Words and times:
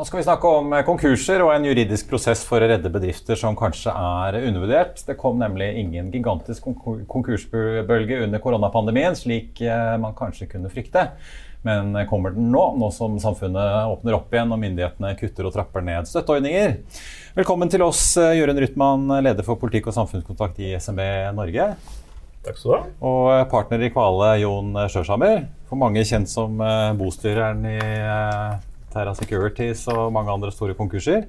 Nå 0.00 0.04
skal 0.08 0.16
vi 0.16 0.24
snakke 0.24 0.48
om 0.48 0.70
konkurser 0.86 1.42
og 1.44 1.50
en 1.52 1.66
juridisk 1.68 2.06
prosess 2.08 2.40
for 2.48 2.64
å 2.64 2.68
redde 2.70 2.88
bedrifter 2.88 3.36
som 3.36 3.52
kanskje 3.52 3.92
er 3.92 4.38
undervurdert. 4.38 5.02
Det 5.04 5.12
kom 5.20 5.36
nemlig 5.36 5.66
ingen 5.76 6.06
gigantisk 6.08 6.64
konkursbølge 6.64 8.22
under 8.24 8.40
koronapandemien, 8.40 9.12
slik 9.12 9.60
eh, 9.60 9.98
man 10.00 10.16
kanskje 10.16 10.48
kunne 10.54 10.70
frykte. 10.72 11.02
Men 11.68 11.92
kommer 12.08 12.32
den 12.32 12.48
nå, 12.48 12.62
nå 12.80 12.88
som 12.96 13.18
samfunnet 13.20 13.90
åpner 13.90 14.16
opp 14.16 14.32
igjen 14.32 14.56
og 14.56 14.62
myndighetene 14.62 15.10
kutter 15.20 15.50
og 15.50 15.52
trapper 15.58 15.84
ned 15.84 16.08
støtteordninger? 16.08 16.72
Velkommen 17.36 17.68
til 17.68 17.84
oss, 17.84 18.06
eh, 18.16 18.38
Jørund 18.38 18.64
Rytman, 18.64 19.04
leder 19.28 19.44
for 19.44 19.60
politikk 19.60 19.92
og 19.92 19.98
samfunnskontakt 19.98 20.64
i 20.64 20.72
SMB 20.80 21.04
Norge. 21.36 21.68
Takk 22.48 22.56
skal 22.56 22.72
du 22.72 22.78
ha. 22.78 22.80
Og 23.04 23.52
partner 23.52 23.84
i 23.84 23.92
Kvale, 23.92 24.32
Jon 24.46 24.72
Sjøshammer. 24.88 25.44
For 25.68 25.84
mange 25.84 26.08
kjent 26.08 26.32
som 26.32 26.56
bostyreren 26.96 27.68
i 27.68 27.78
Terra 28.92 29.14
Securities 29.18 29.86
og 29.92 30.10
mange 30.14 30.32
andre 30.34 30.52
store 30.54 30.76
konkurser. 30.78 31.28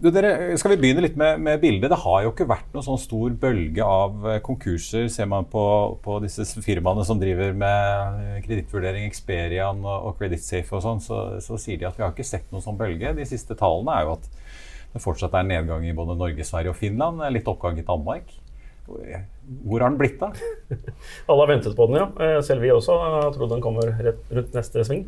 Du, 0.00 0.06
dere, 0.08 0.54
skal 0.56 0.72
vi 0.72 0.78
begynne 0.80 1.02
litt 1.04 1.16
med, 1.20 1.42
med, 1.44 1.58
bildet? 1.60 1.90
Det 1.92 1.98
har 2.00 2.22
jo 2.24 2.30
ikke 2.32 2.46
vært 2.48 2.70
noen 2.72 2.86
sånn 2.86 3.00
stor 3.02 3.34
bølge 3.42 3.84
av 3.84 4.22
eh, 4.30 4.38
konkurser. 4.40 5.10
Ser 5.12 5.28
man 5.28 5.44
på, 5.50 5.64
på 6.00 6.14
disse 6.24 6.46
firmaene 6.64 7.04
som 7.04 7.20
driver 7.20 7.52
med 7.52 8.40
kredittvurdering, 8.46 9.04
Experian 9.10 9.82
og, 9.84 10.06
og 10.08 10.14
Creditsafe 10.16 10.78
og 10.78 10.84
sånn, 10.86 11.02
så, 11.04 11.18
så, 11.44 11.58
sier 11.60 11.82
de 11.82 11.88
at 11.90 12.00
vi 12.00 12.06
har 12.06 12.14
ikke 12.14 12.24
sett 12.24 12.48
noen 12.48 12.64
sånn 12.64 12.80
bølge. 12.80 13.12
De 13.18 13.26
siste 13.28 13.58
tallene 13.60 13.98
er 13.98 14.08
jo 14.08 14.14
at 14.14 14.30
det 14.94 15.04
fortsatt 15.04 15.36
er 15.36 15.50
nedgang 15.50 15.84
i 15.84 15.92
både 15.98 16.16
Norge, 16.16 16.48
Sverige 16.48 16.72
og 16.72 16.80
Finland. 16.80 17.20
Litt 17.36 17.52
oppgang 17.52 17.76
i 17.76 17.84
Danmark. 17.84 18.32
Hvor 18.88 19.84
har 19.84 19.92
den 19.92 20.00
blitt 20.00 20.24
av? 20.24 20.40
Alle 21.28 21.42
har 21.44 21.52
ventet 21.52 21.76
på 21.76 21.90
den, 21.90 22.00
ja. 22.00 22.08
Eh, 22.24 22.38
selv 22.46 22.64
vi 22.64 22.72
også 22.72 22.96
Jeg 22.96 23.36
tror 23.36 23.52
den 23.52 23.62
kommer 23.68 23.92
rett 24.00 24.32
rundt 24.32 24.56
neste 24.56 24.88
sving. 24.88 25.04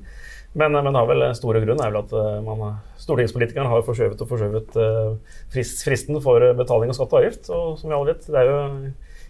Men, 0.58 0.75
men 0.84 0.97
har 0.97 1.06
vel 1.08 1.25
store 1.36 1.62
grunn 1.64 1.81
er 1.81 1.92
vel 1.92 2.03
at 2.03 2.11
eh, 2.17 2.41
man, 2.45 2.81
stortingspolitikerne 3.00 3.70
har 3.72 3.84
forskjøvet 3.86 4.20
og 4.20 4.28
forskjøvet 4.28 4.75
eh, 4.83 5.36
frist, 5.53 5.81
fristen 5.86 6.19
for 6.25 6.45
betaling 6.58 6.92
av 6.92 6.98
skatt 6.98 7.14
og 7.14 7.22
avgift. 7.22 7.48
Og 7.53 7.78
som 7.81 7.89
vi 7.89 7.97
alle 7.97 8.12
vet, 8.12 8.27
det 8.28 8.42
er 8.42 8.50
jo 8.50 8.58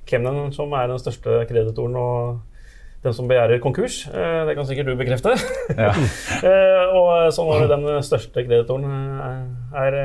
Kemnen 0.03 0.49
som 0.51 0.73
er 0.75 0.89
den 0.91 0.99
største 0.99 1.45
kreditoren 1.47 1.95
og 1.95 2.41
den 3.05 3.15
som 3.15 3.29
begjærer 3.31 3.63
konkurs. 3.63 4.01
Eh, 4.11 4.41
det 4.49 4.57
kan 4.59 4.67
sikkert 4.67 4.91
du 4.91 4.97
bekrefte. 4.99 5.37
Ja. 5.79 5.93
og 6.99 7.31
så 7.35 7.47
når 7.47 7.69
den 7.71 7.87
største 8.03 8.43
kreditoren 8.43 8.91
er 9.79 9.99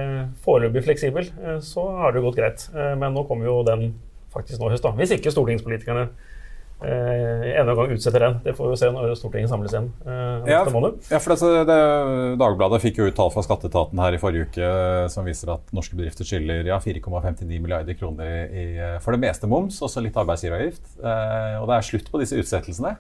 foreløpig 0.46 0.86
fleksibel, 0.86 1.32
så 1.66 1.90
har 1.98 2.14
det 2.14 2.22
jo 2.22 2.30
gått 2.30 2.38
greit. 2.44 2.70
Men 2.74 3.18
nå 3.18 3.26
kommer 3.26 3.50
jo 3.50 3.64
den 3.66 3.90
faktisk 4.34 4.62
nå 4.62 4.70
i 4.70 4.76
høst, 4.76 4.86
da. 4.86 4.94
Hvis 5.02 5.18
ikke 5.18 5.34
stortingspolitikerne 5.34 6.12
eh, 6.84 7.58
enda 7.58 7.74
en 7.74 7.80
gang 7.80 7.94
utsetter 7.96 8.24
den. 8.24 8.38
Det 8.44 8.54
får 8.58 8.72
vi 8.72 8.78
se 8.82 8.90
når 8.94 9.16
Stortinget 9.18 9.52
samles 9.52 9.74
igjen 9.74 9.90
eh, 10.06 10.50
ja, 10.52 10.62
ja, 10.62 11.20
for 11.24 11.34
det, 11.34 11.64
det, 11.70 11.80
Dagbladet 12.42 12.82
fikk 12.84 13.02
jo 13.02 13.10
ut 13.10 13.18
tall 13.18 13.32
fra 13.34 13.44
skatteetaten 13.46 14.02
her 14.04 14.18
i 14.18 14.22
forrige 14.22 14.50
uke 14.50 14.64
eh, 14.64 15.08
som 15.14 15.28
viser 15.28 15.54
at 15.56 15.76
norske 15.76 15.98
bedrifter 15.98 16.28
skylder 16.28 16.70
ja, 16.70 16.80
4,59 16.84 17.46
milliarder 17.56 17.98
kroner 17.98 18.48
i, 18.48 18.68
eh, 18.78 18.98
for 19.04 19.16
det 19.16 19.24
meste 19.26 19.50
moms, 19.50 19.82
også 19.86 20.04
litt 20.06 20.18
arbeidsgiveravgift. 20.20 20.98
Eh, 21.02 21.56
og 21.62 21.70
det 21.70 21.78
er 21.78 21.88
slutt 21.92 22.12
på 22.12 22.22
disse 22.22 22.40
utsettelsene. 22.40 22.98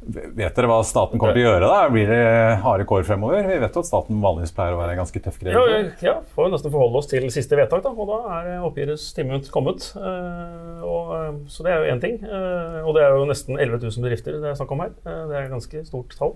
Vet 0.00 0.56
dere 0.56 0.68
hva 0.70 0.78
staten 0.86 1.20
kommer 1.20 1.36
til 1.36 1.44
å 1.44 1.50
gjøre? 1.50 1.66
da? 1.68 1.80
Blir 1.92 2.08
det 2.08 2.20
harde 2.64 2.86
kår 2.88 3.02
fremover? 3.04 3.44
Vi 3.44 3.58
vet 3.60 3.74
jo 3.76 3.82
at 3.82 3.88
staten 3.88 4.22
vanligvis 4.22 4.54
pleier 4.56 4.72
å 4.72 4.78
være 4.78 4.94
en 4.94 5.00
ganske 5.02 5.20
tøff 5.20 5.36
greie. 5.42 5.52
Ja, 5.52 5.80
ja, 6.00 6.14
får 6.32 6.46
jo 6.46 6.52
nesten 6.54 6.72
forholde 6.72 7.02
oss 7.02 7.10
til 7.10 7.26
siste 7.34 7.58
vedtak, 7.58 7.82
da. 7.84 7.92
Og 7.92 8.08
da 8.08 8.38
er 8.38 8.64
oppgjørets 8.64 9.04
time 9.16 9.42
kommet. 9.52 9.90
Uh, 9.92 10.80
og, 10.88 11.10
uh, 11.12 11.42
så 11.52 11.66
det 11.66 11.74
er 11.74 11.84
jo 11.84 11.92
én 11.92 12.00
ting. 12.00 12.16
Og 12.24 12.96
det 12.96 13.02
er 13.04 13.12
jo 13.12 13.26
nesten 13.28 13.60
11 13.60 13.82
000 13.84 14.06
bedrifter 14.06 14.38
det 14.40 14.48
er 14.48 14.56
snakk 14.56 14.72
om 14.72 14.80
her. 14.86 14.94
det 15.04 15.36
er 15.36 15.42
et 15.42 15.52
ganske 15.52 15.82
stort 15.90 16.16
tall. 16.16 16.32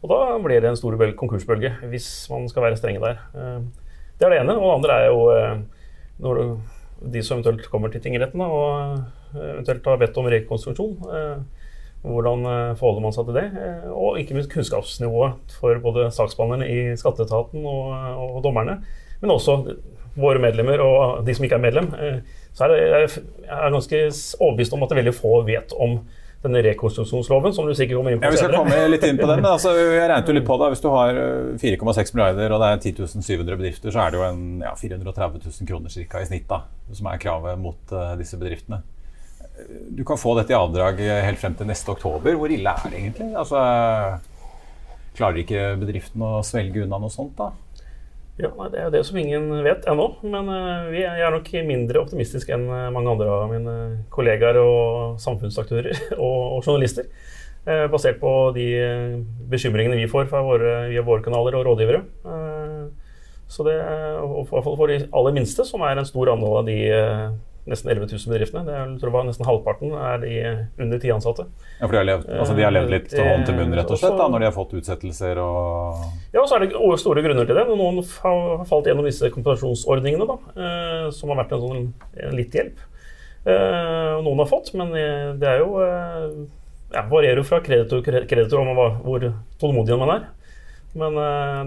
Og 0.00 0.12
da 0.12 0.20
blir 0.44 0.64
det 0.64 0.70
en 0.70 0.78
stor 0.80 0.96
konkursbølge, 1.20 1.74
hvis 1.92 2.08
man 2.32 2.48
skal 2.48 2.66
være 2.66 2.78
strenge 2.80 3.04
der. 3.04 3.20
det 4.16 4.26
er 4.26 4.32
det 4.32 4.40
ene. 4.40 4.56
Og 4.56 4.64
det 4.64 4.78
andre 4.78 4.96
er 4.96 5.10
jo 5.12 5.20
når 6.24 6.40
de 7.12 7.20
som 7.26 7.36
eventuelt 7.36 7.68
kommer 7.68 7.92
til 7.92 8.00
tingretten 8.00 8.40
og 8.40 9.36
eventuelt 9.36 9.92
har 9.92 10.00
bedt 10.00 10.18
om 10.20 10.28
rekonstruksjon 10.32 10.96
hvordan 12.04 12.44
eh, 12.44 12.76
forholder 12.78 13.04
man 13.04 13.14
seg 13.16 13.28
til 13.28 13.38
det? 13.38 13.44
Eh, 13.56 13.84
og 13.90 14.18
ikke 14.20 14.36
minst 14.36 14.52
kunnskapsnivået 14.52 15.54
for 15.58 15.80
både 15.84 16.10
saksbehandlerne 16.12 16.68
i 16.68 16.96
skatteetaten 17.00 17.64
og, 17.64 17.94
og, 18.20 18.42
dommerne. 18.44 18.78
Men 19.22 19.32
også 19.32 19.62
våre 20.14 20.42
medlemmer 20.42 20.82
og 20.84 21.24
de 21.26 21.34
som 21.34 21.46
ikke 21.46 21.56
er 21.56 21.64
medlem. 21.64 21.88
Eh, 21.96 22.20
så 22.54 22.66
er 22.66 22.74
det, 22.74 22.82
jeg 22.84 23.56
er 23.56 23.72
ganske 23.72 24.04
overbevist 24.38 24.76
om 24.76 24.84
at 24.84 24.92
det 24.92 25.00
veldig 25.00 25.16
få 25.16 25.40
vet 25.48 25.74
om 25.80 25.98
denne 26.44 26.60
rekonstruksjonsloven, 26.60 27.54
som 27.56 27.64
du 27.64 27.72
sikkert 27.72 27.96
kommer 27.96 28.12
inn 28.12 28.18
på 28.20 28.28
ja, 28.28 28.34
vi 28.34 28.36
skal 28.42 28.52
komme 28.52 28.80
litt 28.92 29.04
inn 29.08 29.16
på 29.16 29.24
den, 29.30 29.40
men 29.40 29.48
altså, 29.48 29.70
Jeg 29.96 30.10
regnet 30.10 30.28
jo 30.28 30.34
litt 30.36 30.44
på 30.44 30.58
det. 30.60 30.66
Hvis 30.74 30.84
du 30.84 30.90
har 30.92 31.20
4,6 31.56 32.12
milliarder 32.12 32.52
og 32.52 32.60
det 32.60 32.68
er 32.68 32.82
10 32.92 33.24
700 33.24 33.56
bedrifter, 33.56 33.94
så 33.94 34.04
er 34.04 34.12
det 34.12 34.20
jo 34.20 34.26
en, 34.28 34.42
ja, 34.60 34.74
430 34.76 35.40
000 35.48 35.70
kroner 35.72 35.94
cirka 35.96 36.20
i 36.20 36.28
snitt 36.28 36.44
da, 36.52 36.66
som 36.92 37.08
er 37.08 37.22
kravet 37.24 37.56
mot 37.64 37.96
uh, 37.96 38.12
disse 38.20 38.36
bedriftene 38.36 38.84
du 39.90 40.02
kan 40.06 40.18
få 40.18 40.34
dette 40.38 40.54
i 40.54 40.58
avdrag 40.58 40.98
helt 40.98 41.38
frem 41.38 41.54
til 41.54 41.68
neste 41.68 41.92
oktober. 41.92 42.34
Hvor 42.38 42.50
ille 42.50 42.70
er 42.70 42.90
det 42.90 42.98
egentlig? 42.98 43.28
Altså, 43.38 43.60
klarer 45.14 45.42
ikke 45.44 45.68
bedriften 45.80 46.24
å 46.26 46.40
svelge 46.46 46.82
unna 46.84 46.98
noe 47.02 47.12
sånt, 47.12 47.36
da? 47.38 47.52
Ja, 48.34 48.50
Det 48.66 48.80
er 48.82 48.90
det 48.90 49.04
som 49.06 49.18
ingen 49.18 49.46
vet 49.62 49.86
ennå. 49.86 50.08
Men 50.26 50.50
uh, 50.50 50.90
vi 50.90 51.04
er, 51.06 51.30
nok 51.30 51.52
mindre 51.66 52.02
optimistisk 52.02 52.50
enn 52.50 52.66
eh, 52.66 52.90
mange 52.90 53.12
andre 53.12 53.30
av 53.30 53.52
mine 53.52 53.76
kollegaer 54.10 54.58
og 54.58 55.20
samfunnsaktører 55.22 55.94
og, 56.18 56.60
journalister. 56.64 57.08
Basert 57.64 58.18
på 58.20 58.30
de 58.52 58.66
bekymringene 59.48 59.96
vi 59.96 60.08
får 60.10 60.26
våre, 60.28 60.72
via 60.90 61.00
våre 61.00 61.24
kanaler 61.24 61.54
og 61.56 61.62
rådgivere. 61.64 62.02
Så 63.48 63.64
det, 63.64 63.78
og 64.20 64.50
for 64.50 64.90
de 64.90 64.98
aller 65.08 65.32
minste, 65.32 65.64
som 65.64 65.80
er 65.86 65.96
en 65.96 66.04
stor 66.04 66.28
andel 66.34 66.58
av 66.58 66.68
de 66.68 66.76
nesten 67.70 67.90
11 67.90 68.08
000 68.12 68.32
bedriftene. 68.34 68.64
Det 68.66 68.74
er, 68.76 68.88
tror 69.00 69.08
jeg 69.08 69.14
var 69.14 69.26
Nesten 69.28 69.46
halvparten 69.48 69.92
er 69.96 70.18
de 70.20 70.32
under 70.84 71.00
ti 71.00 71.12
ansatte. 71.14 71.46
Ja, 71.78 71.86
for 71.86 71.94
de 71.94 72.00
har 72.00 72.08
levd, 72.08 72.26
altså 72.28 72.56
de 72.58 72.66
har 72.66 72.74
levd 72.74 72.92
litt 72.92 73.14
eh, 73.16 73.28
hånd 73.30 73.46
til 73.48 73.56
munn 73.56 73.76
rett 73.78 73.92
og 73.94 74.00
slett 74.00 74.18
da, 74.20 74.26
når 74.32 74.44
de 74.44 74.48
har 74.50 74.56
fått 74.56 74.74
utsettelser 74.80 75.40
og 75.40 76.02
Ja, 76.34 76.42
og 76.42 76.48
så 76.50 76.58
er 76.58 76.66
det 76.66 76.82
store 77.00 77.24
grunner 77.24 77.48
til 77.48 77.56
det. 77.56 77.64
Noen 77.70 78.02
har 78.04 78.66
falt 78.68 78.90
gjennom 78.90 79.08
disse 79.08 79.32
kompensasjonsordningene, 79.32 80.28
da, 80.28 80.36
eh, 80.54 81.08
som 81.16 81.32
har 81.32 81.40
vært 81.40 81.56
en 81.56 81.64
sånn 81.64 81.88
en 82.28 82.36
litt 82.36 82.56
hjelp. 82.56 82.84
Eh, 83.44 84.12
noen 84.24 84.44
har 84.44 84.50
fått, 84.50 84.72
men 84.76 84.92
det 85.40 85.48
er 85.48 85.64
jo 85.64 85.80
ja, 86.94 87.02
varierer 87.10 87.40
jo 87.40 87.48
fra 87.48 87.62
kreditor 87.64 88.04
til 88.04 88.26
kreditor 88.28 88.60
om 88.60 88.76
hvor 88.76 89.30
tålmodig 89.60 90.00
man 90.00 90.18
er. 90.18 90.26
Men 90.94 91.16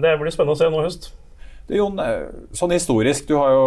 det 0.00 0.14
blir 0.16 0.32
spennende 0.32 0.54
å 0.56 0.60
se 0.60 0.70
nå 0.72 0.78
i 0.80 0.86
høst. 0.86 1.10
Du, 1.68 1.74
Jon, 1.76 1.98
eh, 2.00 2.28
sånn 2.56 2.72
historisk, 2.72 3.26
du 3.28 3.34
har 3.36 3.52
jo 3.52 3.64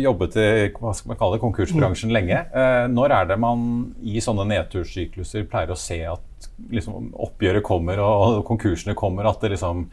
jobbet 0.00 0.36
i 0.40 0.48
hva 0.72 0.94
skal 0.96 1.12
man 1.12 1.18
kalle 1.20 1.36
det, 1.36 1.42
konkursbransjen 1.42 2.08
mm. 2.08 2.14
lenge. 2.16 2.38
Eh, 2.56 2.84
når 2.88 3.12
er 3.18 3.28
det 3.28 3.36
man 3.42 3.66
i 4.00 4.22
sånne 4.24 4.46
nedturssykluser 4.48 5.44
pleier 5.50 5.74
å 5.74 5.76
se 5.76 6.00
at 6.08 6.48
liksom, 6.72 7.12
oppgjøret 7.26 7.66
kommer 7.66 8.00
og 8.00 8.40
konkursene 8.48 8.96
kommer? 8.96 9.28
At 9.28 9.44
det 9.44 9.52
liksom 9.58 9.84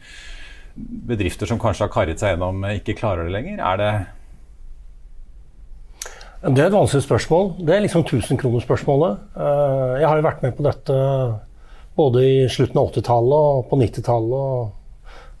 bedrifter 1.12 1.50
som 1.50 1.60
kanskje 1.60 1.84
har 1.84 1.92
karret 1.92 2.22
seg 2.22 2.32
gjennom, 2.32 2.64
ikke 2.72 2.96
klarer 2.96 3.28
det 3.28 3.36
lenger? 3.36 3.60
Er 3.60 3.80
det 3.82 3.92
det 6.42 6.58
er 6.58 6.72
et 6.72 6.74
vanskelig 6.74 7.04
spørsmål. 7.04 7.52
Det 7.62 7.74
er 7.76 7.84
liksom 7.84 8.02
1000-kronersspørsmålet. 8.02 9.18
Eh, 9.36 9.90
jeg 10.00 10.08
har 10.08 10.18
jo 10.18 10.24
vært 10.26 10.40
med 10.42 10.56
på 10.56 10.64
dette 10.66 10.96
både 11.94 12.24
i 12.26 12.38
slutten 12.50 12.80
av 12.80 12.88
80-tallet 12.88 13.50
og 13.60 13.68
på 13.68 13.78
90-tallet 13.78 14.80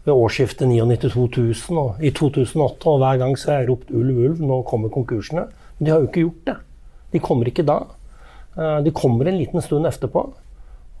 ved 0.04 0.14
årsskiftet 0.14 0.68
99-2000 0.68 1.78
og 1.78 2.02
i 2.02 2.10
2008. 2.10 2.90
Og 2.90 3.02
hver 3.02 3.20
gang 3.22 3.34
så 3.38 3.52
har 3.52 3.62
jeg 3.62 3.70
ropt 3.70 3.90
'ulv, 3.90 4.18
ulv', 4.26 4.42
nå 4.42 4.62
kommer 4.68 4.92
konkursene. 4.92 5.46
Men 5.78 5.84
de 5.86 5.90
har 5.90 6.00
jo 6.00 6.08
ikke 6.08 6.24
gjort 6.26 6.46
det. 6.46 6.56
De 7.12 7.18
kommer 7.18 7.50
ikke 7.50 7.66
da. 7.66 7.78
Eh, 8.58 8.78
de 8.82 8.90
kommer 8.90 9.28
en 9.28 9.38
liten 9.38 9.62
stund 9.62 9.86
etterpå. 9.86 10.24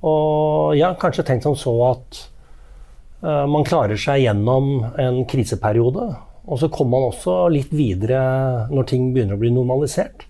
Og 0.02 0.76
jeg 0.76 0.86
har 0.86 0.98
kanskje 0.98 1.24
tenkt 1.26 1.46
som 1.46 1.56
så 1.58 1.72
at 1.90 2.20
eh, 3.22 3.46
man 3.46 3.64
klarer 3.64 3.96
seg 3.96 4.24
gjennom 4.24 4.84
en 4.98 5.24
kriseperiode. 5.24 6.12
Og 6.46 6.58
så 6.58 6.68
kommer 6.68 6.98
man 6.98 7.12
også 7.12 7.48
litt 7.54 7.72
videre 7.74 8.66
når 8.70 8.88
ting 8.90 9.12
begynner 9.14 9.38
å 9.38 9.42
bli 9.42 9.52
normalisert. 9.54 10.26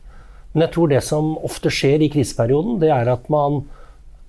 Men 0.52 0.66
jeg 0.66 0.74
tror 0.74 0.90
det 0.90 1.00
som 1.04 1.36
ofte 1.44 1.72
skjer 1.72 2.04
i 2.04 2.10
kriseperioden, 2.12 2.76
det 2.82 2.90
er 2.92 3.08
at 3.08 3.30
man 3.32 3.62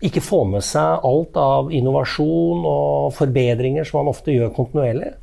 ikke 0.04 0.24
få 0.24 0.44
med 0.50 0.64
seg 0.66 1.06
alt 1.08 1.38
av 1.40 1.72
innovasjon 1.74 2.66
og 2.68 3.14
forbedringer 3.18 3.88
som 3.88 4.02
man 4.02 4.12
ofte 4.12 4.36
gjør 4.36 4.52
kontinuerlig. 4.56 5.14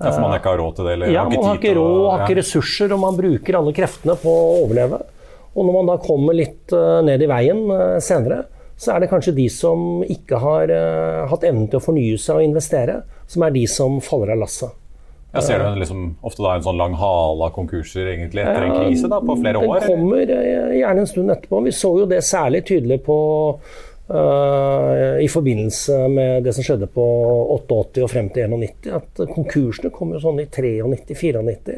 Ja, 0.00 0.12
For 0.14 0.22
man 0.24 0.36
ikke 0.38 0.54
har 0.54 0.60
råd 0.62 0.76
til 0.78 0.86
det? 0.88 0.92
Eller 0.96 1.12
ja, 1.12 1.24
man 1.28 1.44
har 1.44 1.58
ikke 1.58 1.74
råd, 1.76 1.96
og, 1.98 2.06
har 2.14 2.22
ikke 2.24 2.38
ressurser, 2.40 2.94
og 2.94 3.02
man 3.02 3.18
bruker 3.18 3.58
alle 3.58 3.74
kreftene 3.76 4.16
på 4.22 4.32
å 4.32 4.54
overleve. 4.62 5.02
Og 5.50 5.66
når 5.66 5.76
man 5.76 5.90
da 5.90 5.96
kommer 6.00 6.36
litt 6.36 6.72
uh, 6.72 7.00
ned 7.04 7.20
i 7.20 7.28
veien 7.28 7.64
uh, 7.68 7.98
senere, 8.00 8.44
så 8.80 8.94
er 8.94 9.02
det 9.02 9.10
kanskje 9.10 9.36
de 9.36 9.44
som 9.52 10.00
ikke 10.06 10.38
har 10.40 10.72
uh, 10.72 11.26
hatt 11.28 11.44
evnen 11.44 11.68
til 11.68 11.82
å 11.82 11.84
fornye 11.84 12.20
seg 12.22 12.40
og 12.40 12.46
investere, 12.46 13.02
som 13.28 13.44
er 13.44 13.52
de 13.58 13.66
som 13.68 13.98
faller 14.04 14.32
av 14.36 14.46
lasset. 14.46 14.78
Jeg 15.30 15.46
ser 15.46 15.60
du 15.62 15.76
liksom, 15.78 16.06
ofte 16.26 16.42
da 16.42 16.56
en 16.56 16.64
sånn 16.64 16.80
lang 16.80 16.96
hale 16.98 17.46
av 17.46 17.52
konkurser 17.54 18.08
egentlig 18.16 18.42
etter 18.42 18.64
en 18.66 18.72
krise 18.80 19.10
da, 19.10 19.20
på 19.22 19.36
flere 19.38 19.60
år? 19.62 19.84
Den 19.84 19.92
kommer 19.92 20.32
gjerne 20.32 21.04
en 21.04 21.06
stund 21.06 21.30
etterpå. 21.36 21.60
Vi 21.68 21.74
så 21.76 21.92
jo 22.00 22.08
det 22.10 22.24
særlig 22.26 22.64
tydelig 22.66 22.98
på 23.06 23.18
i 24.10 25.28
forbindelse 25.30 25.96
med 26.10 26.42
det 26.42 26.50
som 26.56 26.64
skjedde 26.66 26.88
på 26.90 27.04
88 27.54 28.02
og 28.02 28.10
frem 28.10 28.30
til 28.34 28.50
91, 28.50 28.88
at 28.96 29.20
konkursene 29.30 29.92
kom 29.94 30.16
jo 30.16 30.22
sånn 30.24 30.40
i 30.42 30.48
93-94. 30.50 31.76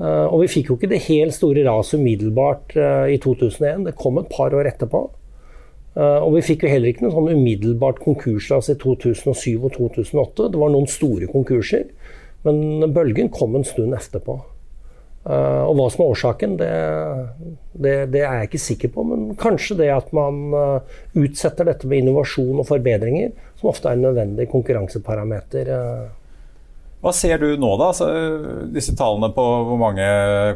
Uh, 0.00 0.24
og 0.32 0.40
vi 0.40 0.48
fikk 0.48 0.70
jo 0.70 0.78
ikke 0.78 0.88
det 0.88 1.02
helt 1.04 1.34
store 1.36 1.62
raset 1.66 2.00
umiddelbart 2.00 2.72
uh, 2.80 3.04
i 3.12 3.18
2001. 3.20 3.84
Det 3.88 3.98
kom 4.00 4.16
et 4.18 4.30
par 4.32 4.54
år 4.56 4.70
etterpå. 4.72 5.08
Og 5.92 6.30
vi 6.32 6.40
fikk 6.40 6.62
jo 6.64 6.70
heller 6.72 6.88
ikke 6.88 7.02
noe 7.04 7.12
sånn 7.12 7.34
umiddelbart 7.36 7.98
konkursras 8.00 8.70
i 8.72 8.78
2007 8.80 9.58
og 9.58 9.74
2008. 9.74 10.46
Det 10.54 10.60
var 10.62 10.70
noen 10.72 10.86
store 10.88 11.26
konkurser, 11.28 11.82
men 12.46 12.86
bølgen 12.96 13.28
kom 13.28 13.58
en 13.58 13.66
stund 13.68 13.92
etterpå. 13.92 14.38
Uh, 15.22 15.68
og 15.68 15.76
hva 15.78 15.84
som 15.92 16.02
er 16.02 16.12
årsaken, 16.16 16.56
det, 16.58 16.70
det, 17.78 17.92
det, 18.10 18.24
er 18.24 18.40
jeg 18.40 18.48
ikke 18.48 18.62
sikker 18.64 18.92
på. 18.96 19.04
Men 19.06 19.28
kanskje 19.38 19.78
det 19.78 19.92
at 19.94 20.10
man 20.16 20.40
uh, 20.50 20.96
utsetter 21.14 21.68
dette 21.68 21.86
med 21.86 22.02
innovasjon 22.02 22.58
og 22.58 22.66
forbedringer, 22.66 23.30
som 23.60 23.70
ofte 23.70 23.90
er 23.90 23.98
en 23.98 24.08
nødvendig 24.08 24.48
konkurranseparameter. 24.50 25.70
Hva 27.02 27.10
ser 27.10 27.40
du 27.42 27.48
nå, 27.58 27.68
da? 27.80 27.88
Så, 27.96 28.06
disse 28.70 28.92
tallene 28.94 29.32
på 29.34 29.42
hvor 29.66 29.78
mange 29.80 30.04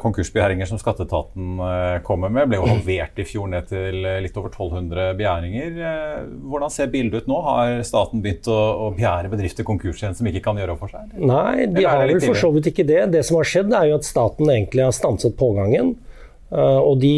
konkursbegjæringer 0.02 0.68
som 0.70 0.78
skatteetaten 0.78 1.58
eh, 1.58 1.94
kommer 2.06 2.30
med, 2.30 2.46
ble 2.46 2.60
jo 2.60 2.68
halvert 2.70 3.18
i 3.18 3.24
fjor 3.26 3.48
ned 3.50 3.66
til 3.66 4.04
eh, 4.06 4.20
litt 4.22 4.36
over 4.38 4.52
1200 4.52 5.16
begjæringer. 5.18 5.80
Eh, 5.90 6.20
hvordan 6.46 6.70
ser 6.70 6.92
bildet 6.92 7.24
ut 7.24 7.30
nå? 7.32 7.40
Har 7.42 7.80
staten 7.88 8.22
begynt 8.22 8.46
å, 8.46 8.58
å 8.86 8.90
begjære 8.94 9.32
bedrifter 9.32 9.66
konkurs 9.66 10.04
igjen 10.04 10.14
som 10.14 10.28
ikke 10.30 10.44
kan 10.44 10.60
gjøre 10.62 10.76
opp 10.76 10.84
for 10.84 10.94
seg? 10.94 11.16
Nei, 11.18 11.66
de 11.66 11.82
har 11.82 12.04
vel 12.04 12.22
for 12.22 12.38
så 12.38 12.52
vidt 12.54 12.70
ikke 12.70 12.86
det. 12.86 13.00
Det 13.16 13.24
som 13.26 13.40
har 13.40 13.50
skjedd, 13.50 13.74
er 13.74 13.90
jo 13.90 13.96
at 13.98 14.06
staten 14.06 14.52
egentlig 14.52 14.84
har 14.86 14.94
stanset 14.94 15.34
pågangen. 15.40 15.96
Og 16.54 17.00
de 17.02 17.16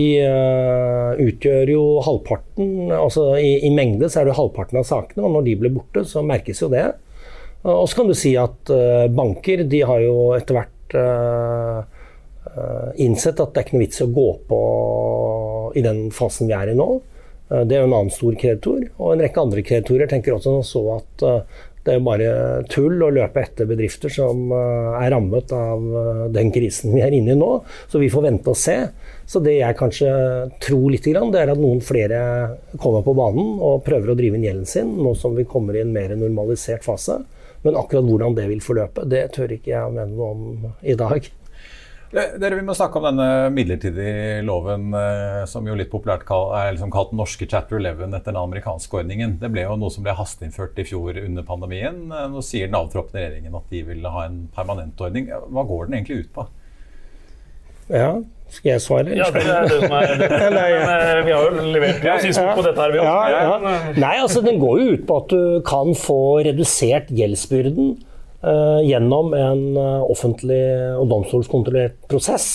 utgjør 1.21 1.69
jo 1.69 1.83
halvparten, 2.01 2.89
altså 2.97 3.35
i, 3.37 3.59
i, 3.69 3.69
mengde 3.77 4.09
så 4.09 4.23
er 4.23 4.31
det 4.31 4.39
halvparten 4.39 4.81
av 4.81 4.87
sakene. 4.89 5.27
Og 5.29 5.35
når 5.37 5.45
de 5.51 5.57
blir 5.61 5.75
borte, 5.75 6.07
så 6.09 6.25
merkes 6.25 6.65
jo 6.65 6.71
det. 6.73 6.87
Og 7.67 7.89
så 7.91 7.99
kan 7.99 8.11
du 8.11 8.15
si 8.17 8.35
at 8.39 8.71
uh, 8.71 9.07
banker 9.11 9.65
de 9.67 9.83
har 9.87 10.03
jo 10.05 10.33
etter 10.37 10.59
hvert 10.59 10.99
uh, 10.99 11.81
innsett 12.99 13.41
at 13.43 13.53
det 13.53 13.61
er 13.61 13.67
ikke 13.67 13.77
noe 13.77 13.85
vits 13.85 14.03
å 14.05 14.11
gå 14.15 14.29
på 14.49 14.59
i 15.79 15.83
den 15.85 16.07
fasen 16.15 16.49
vi 16.49 16.55
er 16.57 16.71
i 16.73 16.77
nå. 16.79 16.87
Det 17.49 17.77
er 17.77 17.83
jo 17.83 17.89
en 17.89 17.97
annen 17.97 18.13
stor 18.13 18.35
kreditor. 18.41 18.81
Og 18.97 19.13
en 19.13 19.23
rekke 19.23 19.43
andre 19.43 19.63
kreditorer 19.65 20.09
tenker 20.11 20.35
også 20.35 20.55
så 20.67 20.83
at 20.97 21.25
det 21.87 21.95
er 21.95 22.03
bare 22.05 22.33
tull 22.73 23.05
å 23.05 23.13
løpe 23.15 23.45
etter 23.45 23.69
bedrifter 23.69 24.13
som 24.13 24.51
er 24.53 25.13
rammet 25.13 25.53
av 25.55 25.87
den 26.35 26.51
krisen 26.53 26.97
vi 26.97 27.05
er 27.05 27.15
inne 27.15 27.37
i 27.37 27.39
nå. 27.39 27.51
Så 27.93 28.01
vi 28.03 28.11
får 28.13 28.27
vente 28.27 28.53
og 28.53 28.59
se. 28.59 28.77
Så 29.29 29.45
det 29.45 29.59
jeg 29.61 29.79
kanskje 29.79 30.11
tror 30.65 30.89
litt, 30.93 31.07
det 31.07 31.45
er 31.45 31.55
at 31.55 31.63
noen 31.63 31.85
flere 31.85 32.21
kommer 32.81 33.05
på 33.07 33.17
banen 33.17 33.57
og 33.61 33.85
prøver 33.87 34.13
å 34.13 34.19
drive 34.19 34.41
inn 34.41 34.49
gjelden 34.49 34.69
sin, 34.69 34.97
nå 34.99 35.15
som 35.21 35.37
vi 35.37 35.47
kommer 35.49 35.77
i 35.77 35.85
en 35.85 35.95
mer 35.95 36.17
normalisert 36.17 36.85
fase. 36.89 37.21
Men 37.69 37.77
akkurat 37.77 38.07
hvordan 38.09 38.37
det 38.39 38.47
vil 38.49 38.65
forløpe, 38.65 39.05
det 39.13 39.27
tør 39.37 39.53
ikke 39.53 39.75
jeg 39.75 39.93
mene 39.93 40.15
noe 40.15 40.29
om 40.33 40.71
i 40.81 40.97
dag. 40.97 41.27
Dere, 42.09 42.55
Vi 42.57 42.63
må 42.65 42.73
snakke 42.73 42.97
om 42.97 43.05
denne 43.05 43.51
midlertidige 43.53 44.39
loven 44.41 44.95
eh, 44.97 45.43
som 45.45 45.67
jo 45.69 45.75
litt 45.77 45.91
populært 45.93 46.25
er 46.33 46.71
liksom 46.73 46.93
kalt 46.95 47.11
den 47.13 47.21
norske 47.21 47.45
chapter 47.45 47.77
11 47.77 48.07
etter 48.17 48.33
den 48.33 48.41
amerikanske 48.41 49.03
ordningen. 49.03 49.35
Det 49.43 49.51
ble 49.53 49.67
jo 49.67 49.77
noe 49.77 49.93
som 49.93 50.07
ble 50.07 50.15
hasteinnført 50.17 50.81
i 50.81 50.87
fjor 50.89 51.21
under 51.21 51.45
pandemien. 51.45 52.07
Eh, 52.09 52.25
nå 52.33 52.41
sier 52.41 52.71
den 52.71 52.79
avtroppende 52.81 53.27
regjeringen 53.27 53.61
at 53.61 53.69
de 53.69 53.83
vil 53.91 54.09
ha 54.09 54.25
en 54.25 54.41
permanent 54.57 55.05
ordning. 55.05 55.29
Hva 55.29 55.67
går 55.69 55.91
den 55.91 55.99
egentlig 55.99 56.23
ut 56.23 56.33
på? 56.39 56.47
Ja, 57.93 58.15
skal 58.49 58.71
jeg 58.73 58.83
svare? 58.83 59.15
Ja, 59.17 59.29
det 59.35 59.43
er 59.45 59.67
det 59.69 59.79
som 59.83 59.95
er 59.99 60.13
det. 60.21 60.29
Men, 60.31 60.59
vi 61.27 61.35
har 61.35 61.47
jo 61.47 61.67
levert 61.75 62.07
ja, 62.07 62.17
synspunkt 62.23 62.57
på 62.59 62.65
dette 62.67 62.85
her, 62.85 62.95
vi 62.95 63.03
også. 63.03 63.17
Ja, 63.33 63.43
ja. 63.45 63.75
Nei, 64.01 64.15
altså 64.23 64.43
Den 64.45 64.61
går 64.63 64.81
jo 64.81 64.95
ut 64.95 65.05
på 65.09 65.19
at 65.23 65.35
du 65.35 65.43
kan 65.67 65.93
få 65.99 66.21
redusert 66.47 67.13
gjeldsbyrden 67.15 67.93
uh, 68.47 68.81
gjennom 68.87 69.35
en 69.37 69.67
uh, 69.77 70.07
offentlig 70.09 70.63
og 70.97 71.11
domstolskontrollert 71.13 72.01
prosess. 72.11 72.49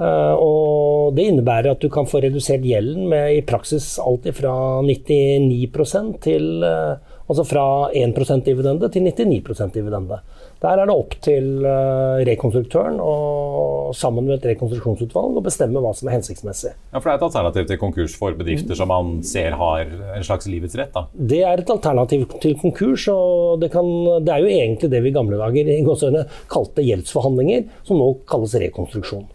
Uh, 0.00 0.34
og 0.34 1.14
Det 1.16 1.28
innebærer 1.30 1.74
at 1.74 1.82
du 1.82 1.90
kan 1.92 2.08
få 2.10 2.24
redusert 2.24 2.66
gjelden 2.66 3.06
med 3.10 3.36
i 3.38 3.44
praksis 3.46 3.94
alt 4.02 4.26
fra 4.36 4.56
99% 4.86 6.18
til 6.26 6.66
Altså 7.30 7.44
fra 7.46 7.64
1% 7.94 8.42
dividende 8.42 8.88
til 8.90 9.04
99% 9.06 9.70
dividende. 9.76 10.16
Der 10.60 10.76
er 10.76 10.88
det 10.88 10.92
opp 10.92 11.14
til 11.24 11.64
uh, 11.64 12.20
rekonstruktøren 12.28 12.98
og 13.00 13.94
sammen 13.96 14.26
med 14.28 14.36
et 14.36 14.50
rekonstruksjonsutvalg 14.52 15.40
å 15.40 15.44
bestemme 15.44 15.80
hva 15.82 15.94
som 15.96 16.10
er 16.10 16.18
hensiktsmessig. 16.18 16.74
Ja, 16.92 17.00
For 17.00 17.08
det 17.08 17.14
er 17.14 17.20
et 17.20 17.26
alternativ 17.30 17.66
til 17.70 17.80
konkurs 17.80 18.16
for 18.20 18.36
bedrifter 18.36 18.76
som 18.78 18.92
man 18.92 19.16
ser 19.26 19.56
har 19.60 19.88
en 19.88 20.26
slags 20.26 20.50
livets 20.52 20.76
rett? 20.78 20.92
da? 20.94 21.06
Det 21.14 21.40
er 21.48 21.64
et 21.64 21.72
alternativ 21.72 22.28
til 22.44 22.56
konkurs, 22.60 23.08
og 23.12 23.64
det, 23.64 23.72
kan, 23.72 23.88
det 24.26 24.34
er 24.34 24.44
jo 24.44 24.52
egentlig 24.52 24.92
det 24.92 25.02
vi 25.04 25.12
i 25.12 25.16
gamle 25.16 25.40
dager 25.40 25.72
i 25.72 25.80
kalte 26.50 26.84
gjeldsforhandlinger, 26.86 27.68
som 27.88 28.00
nå 28.00 28.12
kalles 28.28 28.58
rekonstruksjon. 28.60 29.28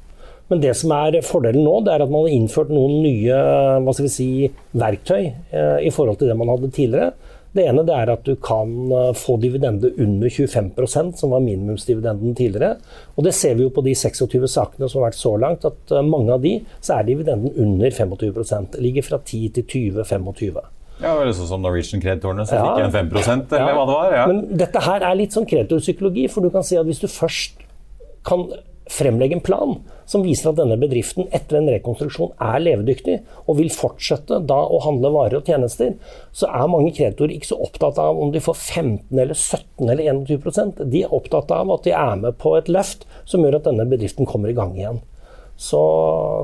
Men 0.52 0.62
det 0.62 0.76
som 0.78 0.92
er 0.94 1.18
fordelen 1.26 1.66
nå, 1.66 1.80
det 1.86 1.96
er 1.96 2.04
at 2.06 2.12
man 2.12 2.28
har 2.28 2.36
innført 2.36 2.70
noen 2.74 3.00
nye 3.02 3.38
hva 3.82 3.94
skal 3.96 4.06
vi 4.06 4.14
si, 4.14 4.28
verktøy 4.78 5.24
eh, 5.26 5.80
i 5.88 5.94
forhold 5.94 6.20
til 6.22 6.30
det 6.30 6.38
man 6.38 6.52
hadde 6.54 6.70
tidligere. 6.76 7.16
Det 7.56 7.64
ene 7.64 7.86
det 7.88 7.96
er 7.96 8.12
at 8.12 8.26
du 8.28 8.34
kan 8.44 8.72
eh, 8.92 9.12
få 9.16 9.38
dividende 9.40 9.94
under 10.02 10.32
25% 10.32 11.16
som 11.22 11.32
var 11.32 11.44
minimumsdividenden 11.46 12.36
tidligere. 12.36 12.76
Og 13.16 13.28
det 13.28 13.36
ser 13.38 13.56
vi 13.56 13.64
jo 13.64 13.72
på 13.72 13.84
de 13.86 13.94
26 13.96 14.48
sakene 14.52 14.90
som 14.92 15.00
har 15.00 15.10
vært 15.10 15.20
så 15.22 15.36
langt, 15.40 15.68
at 15.68 15.96
eh, 15.96 16.04
mange 16.04 16.36
av 16.36 16.44
de 16.44 16.58
så 16.84 17.00
er 17.00 17.08
dividenden 17.08 17.56
under 17.56 17.92
25 17.92 18.72
Det 18.74 18.82
ligger 18.84 19.08
fra 19.08 19.22
10 19.24 19.50
til 19.56 19.64
20-25. 20.04 20.60
Ja, 21.00 21.16
det 21.20 21.36
sånn 21.36 21.50
som 21.50 21.64
Norwegian-kreditorene 21.64 22.46
som 22.48 22.60
ja. 22.60 22.68
fikk 22.68 22.86
en 22.86 23.10
5% 23.12 23.56
eller 23.56 23.72
ja. 23.72 23.76
hva 23.76 23.88
det 23.88 23.96
var. 23.96 24.14
Ja. 24.16 24.28
Men 24.32 24.60
dette 24.60 24.84
her 24.84 25.04
er 25.04 25.18
litt 25.20 25.36
sånn 25.36 25.48
kreditorpsykologi, 25.48 26.28
for 26.32 26.44
du 26.44 26.52
kan 26.54 26.64
si 26.64 26.80
at 26.80 26.88
hvis 26.88 27.04
du 27.04 27.08
først 27.12 27.64
kan 28.26 28.48
fremlegge 28.92 29.38
en 29.38 29.44
plan 29.44 29.78
som 30.06 30.22
viser 30.26 30.52
at 30.52 30.60
denne 30.60 30.78
bedriften 30.78 31.26
etter 31.34 31.58
en 31.58 31.70
rekonstruksjon 31.74 32.36
er 32.44 32.62
levedyktig 32.62 33.16
og 33.46 33.58
vil 33.60 33.72
fortsette 33.74 34.42
da 34.46 34.60
å 34.62 34.82
handle 34.86 35.10
varer 35.16 35.40
og 35.40 35.50
tjenester, 35.50 35.96
så 36.36 36.50
er 36.52 36.70
mange 36.70 36.94
kreditorer 36.94 37.34
ikke 37.36 37.50
så 37.50 37.60
opptatt 37.66 38.00
av 38.02 38.22
om 38.22 38.34
de 38.34 38.44
får 38.44 38.60
15 38.60 39.24
eller 39.24 39.34
17 39.34 39.90
eller 39.90 40.06
21% 40.22 40.86
De 40.94 41.02
er 41.06 41.18
opptatt 41.18 41.52
av 41.56 41.74
at 41.74 41.88
de 41.88 41.96
er 41.98 42.22
med 42.22 42.38
på 42.42 42.54
et 42.60 42.70
løft 42.70 43.08
som 43.26 43.42
gjør 43.42 43.60
at 43.60 43.70
denne 43.70 43.88
bedriften 43.90 44.30
kommer 44.30 44.54
i 44.54 44.58
gang 44.58 44.78
igjen. 44.78 45.02
Så, 45.58 45.80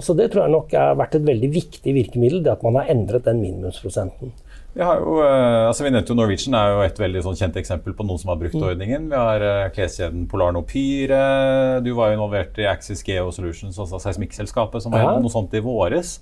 så 0.01 0.15
det 0.15 0.29
tror 0.31 0.45
jeg 0.45 0.53
nok 0.53 0.73
har 0.77 0.95
vært 0.99 1.17
et 1.19 1.27
veldig 1.27 1.49
viktig 1.51 1.93
virkemiddel, 1.97 2.41
det 2.45 2.53
at 2.53 2.63
man 2.63 2.79
har 2.79 2.89
endret 2.93 3.27
den 3.27 3.41
minimumsprosenten. 3.43 4.31
Vi, 4.73 4.79
har 4.81 5.01
jo, 5.03 5.17
uh, 5.19 5.67
altså 5.67 5.83
vi 5.83 5.91
nevnte 5.91 6.13
jo 6.13 6.15
Norwegian 6.15 6.55
er 6.55 6.71
jo 6.71 6.83
et 6.85 6.99
veldig 7.01 7.25
sånn 7.25 7.37
kjent 7.41 7.59
eksempel 7.59 7.95
på 7.97 8.05
noen 8.07 8.21
som 8.21 8.31
har 8.31 8.39
brukt 8.39 8.55
mm. 8.55 8.65
ordningen. 8.69 9.09
Vi 9.11 9.19
har 9.19 9.43
uh, 9.43 9.67
kleskjeden 9.75 10.29
Polar 10.31 10.55
Nopyr. 10.55 11.11
Uh, 11.11 11.83
du 11.83 11.91
var 11.97 12.11
jo 12.11 12.19
involvert 12.19 12.59
i 12.61 12.69
Axis 12.71 13.03
Geo 13.03 13.33
Solutions, 13.35 13.75
altså 13.75 13.99
seismikkselskapet, 13.99 14.85
som 14.85 14.95
var 14.95 15.03
ja. 15.03 15.15
noe 15.19 15.33
sånt 15.33 15.55
i 15.57 15.63
våres. 15.63 16.19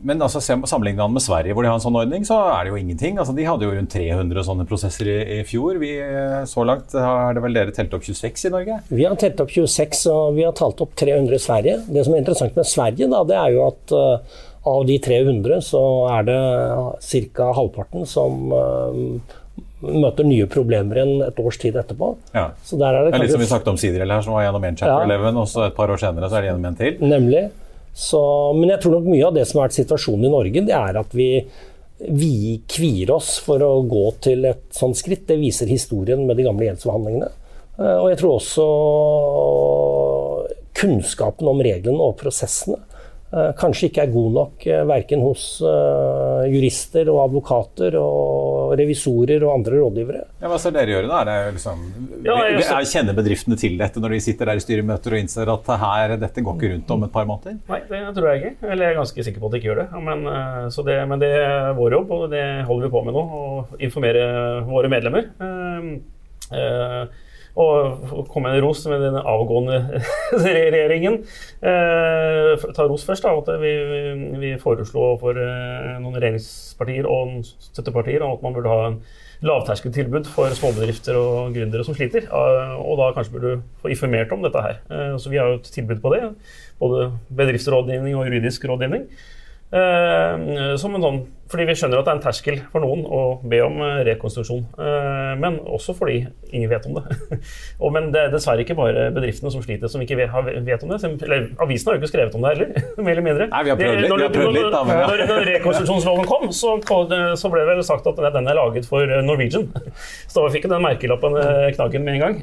Men 0.00 0.22
altså, 0.24 0.40
sammenlignet 0.40 1.12
med 1.12 1.20
Sverige, 1.20 1.52
hvor 1.52 1.66
de 1.66 1.68
har 1.68 1.76
en 1.76 1.82
sånn 1.82 1.98
ordning, 1.98 2.22
så 2.24 2.38
er 2.54 2.62
det 2.64 2.70
jo 2.70 2.78
ingenting. 2.78 3.18
Altså, 3.20 3.34
de 3.36 3.44
hadde 3.44 3.66
jo 3.66 3.72
rundt 3.74 3.92
300 3.92 4.46
sånne 4.46 4.64
prosesser 4.70 5.10
i, 5.12 5.16
i 5.34 5.40
fjor. 5.44 5.76
Vi, 5.82 5.90
så 6.48 6.64
langt 6.64 6.94
har 6.96 7.34
det 7.36 7.42
vel 7.44 7.58
dere 7.58 7.74
telt 7.76 7.92
opp 7.98 8.06
26 8.06 8.46
i 8.46 8.52
Norge? 8.54 8.78
Vi 8.88 9.04
har 9.04 9.18
telt 9.20 9.42
opp 9.42 9.52
26, 9.52 10.06
og 10.14 10.38
vi 10.38 10.46
har 10.46 10.54
talt 10.56 10.80
opp 10.86 10.94
300 11.02 11.36
i 11.36 11.42
Sverige. 11.42 11.76
Det 11.90 12.06
som 12.06 12.16
er 12.16 12.22
interessant 12.22 12.56
med 12.56 12.70
Sverige, 12.70 13.10
da, 13.12 13.20
det 13.28 13.36
er 13.42 13.58
jo 13.58 13.66
at 13.66 13.98
av 14.62 14.86
de 14.86 14.98
300 14.98 15.60
så 15.64 15.82
er 16.12 16.26
det 16.28 16.40
ca. 17.36 17.52
halvparten 17.56 18.04
som 18.08 18.52
uh, 18.52 19.38
møter 19.80 20.26
nye 20.28 20.44
problemer 20.50 21.00
enn 21.00 21.22
et 21.24 21.40
års 21.40 21.56
tid 21.60 21.78
etterpå. 21.80 22.12
Ja. 22.36 22.50
Så 22.64 22.76
der 22.80 22.92
er 22.92 23.06
det, 23.06 23.14
det 23.14 23.20
er 23.20 23.24
litt 23.24 23.34
som 23.36 23.44
vi 23.44 23.48
snakket 23.48 23.72
om 23.72 23.80
Siderel 23.80 24.12
her, 24.12 24.24
som 24.26 24.36
var 24.36 24.44
gjennom 24.44 24.68
én 24.68 24.76
chapter 24.76 25.08
ja. 25.08 25.16
11, 25.16 25.40
og 25.40 25.48
så 25.48 25.64
et 25.68 25.76
par 25.78 25.92
år 25.92 26.02
senere 26.02 26.28
så 26.28 26.38
er 26.38 26.44
det 26.44 26.50
gjennom 26.52 26.68
en 26.68 26.78
til. 26.82 27.00
Nemlig. 27.00 27.44
Så, 27.96 28.20
men 28.56 28.74
jeg 28.74 28.82
tror 28.82 28.98
nok 28.98 29.08
mye 29.10 29.26
av 29.26 29.34
det 29.36 29.46
som 29.48 29.60
har 29.60 29.70
vært 29.70 29.80
situasjonen 29.80 30.28
i 30.28 30.34
Norge, 30.34 30.64
det 30.68 30.76
er 30.76 31.00
at 31.00 31.16
vi, 31.16 31.30
vi 32.20 32.60
kvier 32.70 33.14
oss 33.16 33.32
for 33.42 33.64
å 33.64 33.72
gå 33.88 34.04
til 34.28 34.44
et 34.52 34.66
sånt 34.76 35.00
skritt. 35.00 35.24
Det 35.30 35.40
viser 35.40 35.72
historien 35.72 36.26
med 36.28 36.36
de 36.38 36.46
gamle 36.46 36.68
gjeldsforhandlingene. 36.68 37.32
Uh, 37.80 37.96
og 38.02 38.12
jeg 38.12 38.20
tror 38.20 38.36
også 38.36 38.68
kunnskapen 40.80 41.48
om 41.48 41.64
reglene 41.64 42.04
og 42.04 42.18
prosessene 42.20 42.78
Eh, 42.80 42.89
kanskje 43.30 43.90
ikke 43.90 44.02
er 44.02 44.10
god 44.10 44.32
nok 44.34 44.64
eh, 44.66 44.80
verken 44.90 45.20
hos 45.22 45.44
uh, 45.62 46.42
jurister 46.50 47.06
og 47.12 47.20
advokater 47.28 47.94
og 48.00 48.72
revisorer 48.78 49.44
og 49.46 49.52
andre 49.54 49.78
rådgivere. 49.78 50.22
Ja, 50.40 50.50
hva 50.50 50.58
skal 50.58 50.74
dere 50.74 50.96
gjøre 50.96 51.10
da? 51.10 51.20
Er 51.22 51.54
liksom, 51.54 51.84
ja, 52.26 52.34
jeg, 52.48 52.64
jeg, 52.64 52.90
kjenner 52.90 53.18
bedriftene 53.18 53.58
til 53.60 53.78
dette 53.78 54.02
når 54.02 54.16
de 54.16 54.20
sitter 54.24 54.50
der 54.50 54.58
i 54.58 54.64
styremøter 54.64 55.14
og 55.14 55.22
innser 55.22 55.54
at 55.54 55.72
her, 55.84 56.16
dette 56.24 56.44
går 56.46 56.58
ikke 56.58 56.72
rundt 56.74 56.92
om 56.96 57.06
et 57.06 57.14
par 57.14 57.30
måneder? 57.30 57.62
Nei, 57.70 57.80
det 57.86 58.02
tror 58.18 58.30
jeg 58.32 58.42
ikke. 58.42 58.54
Eller 58.66 58.84
jeg 58.84 58.96
er 58.96 59.00
ganske 59.04 59.28
sikker 59.28 59.44
på 59.44 59.50
at 59.50 59.54
de 59.54 59.62
ikke 59.62 59.70
gjør 59.70 59.82
det. 59.84 60.04
Men, 60.10 60.28
det, 60.90 61.00
men 61.14 61.22
det 61.22 61.32
er 61.38 61.72
vår 61.78 61.98
jobb, 62.00 62.14
og 62.18 62.28
det 62.34 62.44
holder 62.66 62.88
vi 62.88 62.94
på 62.96 63.06
med 63.06 63.18
nå. 63.18 63.26
Å 63.30 63.80
informere 63.86 64.28
våre 64.66 64.90
medlemmer. 64.90 65.30
Uh, 65.38 65.92
uh, 66.50 67.29
Og 67.58 68.26
komme 68.30 68.50
med 68.50 68.60
en 68.60 68.64
ros 68.64 68.84
med 68.86 69.02
den 69.02 69.16
avgående 69.18 70.02
regjeringen. 70.44 71.20
Eh, 71.62 72.68
ta 72.76 72.86
ros 72.86 73.06
først. 73.08 73.26
da, 73.26 73.34
at 73.36 73.50
Vi, 73.62 73.72
vi 74.38 74.52
foreslo 74.62 75.16
for 75.20 75.38
eh, 75.38 75.96
noen 75.98 76.20
regjeringspartier 76.20 77.08
og 77.10 77.40
støttepartier 77.70 78.22
at 78.26 78.44
man 78.46 78.54
burde 78.54 78.70
ha 78.70 78.86
en 78.92 79.00
lavterskeltilbud 79.46 80.28
for 80.28 80.52
småbedrifter 80.52 81.16
og 81.16 81.54
gründere 81.56 81.84
som 81.86 81.96
sliter. 81.96 82.28
Eh, 82.28 82.74
og 82.78 83.00
da 83.00 83.10
kanskje 83.16 83.34
burde 83.34 83.52
du 83.56 83.66
få 83.82 83.92
informert 83.92 84.32
om 84.36 84.44
dette 84.44 84.64
her. 84.64 84.80
Eh, 84.90 85.14
så 85.18 85.32
vi 85.32 85.40
har 85.40 85.50
jo 85.50 85.60
et 85.60 85.70
tilbud 85.74 86.00
på 86.04 86.14
det. 86.14 86.22
Både 86.80 87.10
bedriftsrådgivning 87.36 88.16
og 88.16 88.28
juridisk 88.28 88.64
rådgivning. 88.68 89.08
Eh, 89.70 90.76
som 90.82 90.96
en 90.96 91.04
sånn, 91.04 91.18
fordi 91.50 91.64
vi 91.68 91.74
skjønner 91.78 92.00
at 92.00 92.06
det 92.08 92.10
er 92.10 92.16
en 92.16 92.22
terskel 92.24 92.56
for 92.72 92.82
noen 92.82 93.04
å 93.06 93.20
be 93.46 93.60
om 93.62 93.76
eh, 93.86 94.00
rekonstruksjon. 94.08 94.64
Eh, 94.82 95.34
men 95.38 95.60
også 95.62 95.94
fordi 95.94 96.24
ingen 96.50 96.72
vet 96.72 96.88
om 96.90 96.96
det. 96.98 97.18
og, 97.82 97.92
men 97.94 98.08
det 98.10 98.24
er 98.24 98.34
dessverre 98.34 98.64
ikke 98.64 98.74
bare 98.78 99.06
bedriftene 99.14 99.52
som 99.54 99.62
sliter, 99.62 99.92
som 99.92 100.02
ikke 100.02 100.18
vet, 100.18 100.34
vet 100.66 100.82
om 100.86 100.90
det. 100.90 100.98
Eller, 101.28 101.46
avisen 101.62 101.90
har 101.90 101.98
jo 101.98 102.02
ikke 102.02 102.10
skrevet 102.10 102.34
om 102.34 102.46
det 102.46 102.54
heller, 102.56 102.74
mer 103.06 103.12
eller 103.14 103.26
mindre. 103.28 103.48
Nei, 103.52 103.62
vi 103.68 103.74
har 103.74 103.80
prøvd 103.82 104.02
litt. 104.02 104.10
Når, 104.10 104.26
prøvd 104.34 104.58
litt 104.58 104.74
da, 104.74 104.82
men, 104.90 105.02
ja. 105.04 105.06
når, 105.12 105.24
når 105.30 105.48
rekonstruksjonsloven 105.52 106.30
kom, 106.32 106.50
så, 106.50 106.74
så, 107.38 107.54
ble 107.54 107.62
det 107.62 107.76
vel 107.76 107.86
sagt 107.86 108.10
at 108.10 108.24
den 108.40 108.50
er 108.50 108.58
laget 108.58 108.90
for 108.90 109.18
Norwegian. 109.22 109.70
Så 110.30 110.42
da 110.42 110.50
fikk 110.50 110.66
den 110.70 110.82
merkelappen 110.82 111.36
knaggen 111.76 112.04
med 112.06 112.18
en 112.18 112.22
gang. 112.22 112.36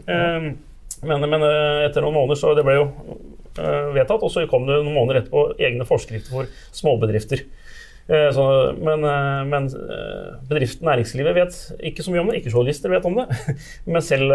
Men, 1.08 1.24
men 1.30 1.44
etter 1.86 2.04
noen 2.04 2.16
måneder 2.16 2.40
så 2.40 2.52
det 2.58 2.64
ble 2.66 2.78
jo 2.80 2.88
vedtatt. 3.58 4.24
Og 4.24 4.34
så 4.34 4.46
kom 4.50 4.68
det 4.68 4.80
noen 4.82 4.96
måneder 4.96 5.24
etterpå 5.24 5.50
egne 5.58 5.88
forskrifter 5.88 6.34
for 6.34 6.52
småbedrifter. 6.76 7.46
Eh, 8.08 8.30
så, 8.32 8.44
men, 8.80 9.04
eh, 9.04 9.42
men 9.52 9.66
bedriften, 10.48 10.88
næringslivet 10.88 11.36
vet 11.36 11.58
ikke 11.90 12.06
så 12.06 12.14
mye 12.14 12.24
om 12.24 12.32
det. 12.32 12.40
Ikke 12.40 12.54
journalister 12.54 12.94
vet 12.94 13.08
om 13.08 13.20
det. 13.20 13.28
Men 13.92 14.04
selv 14.06 14.32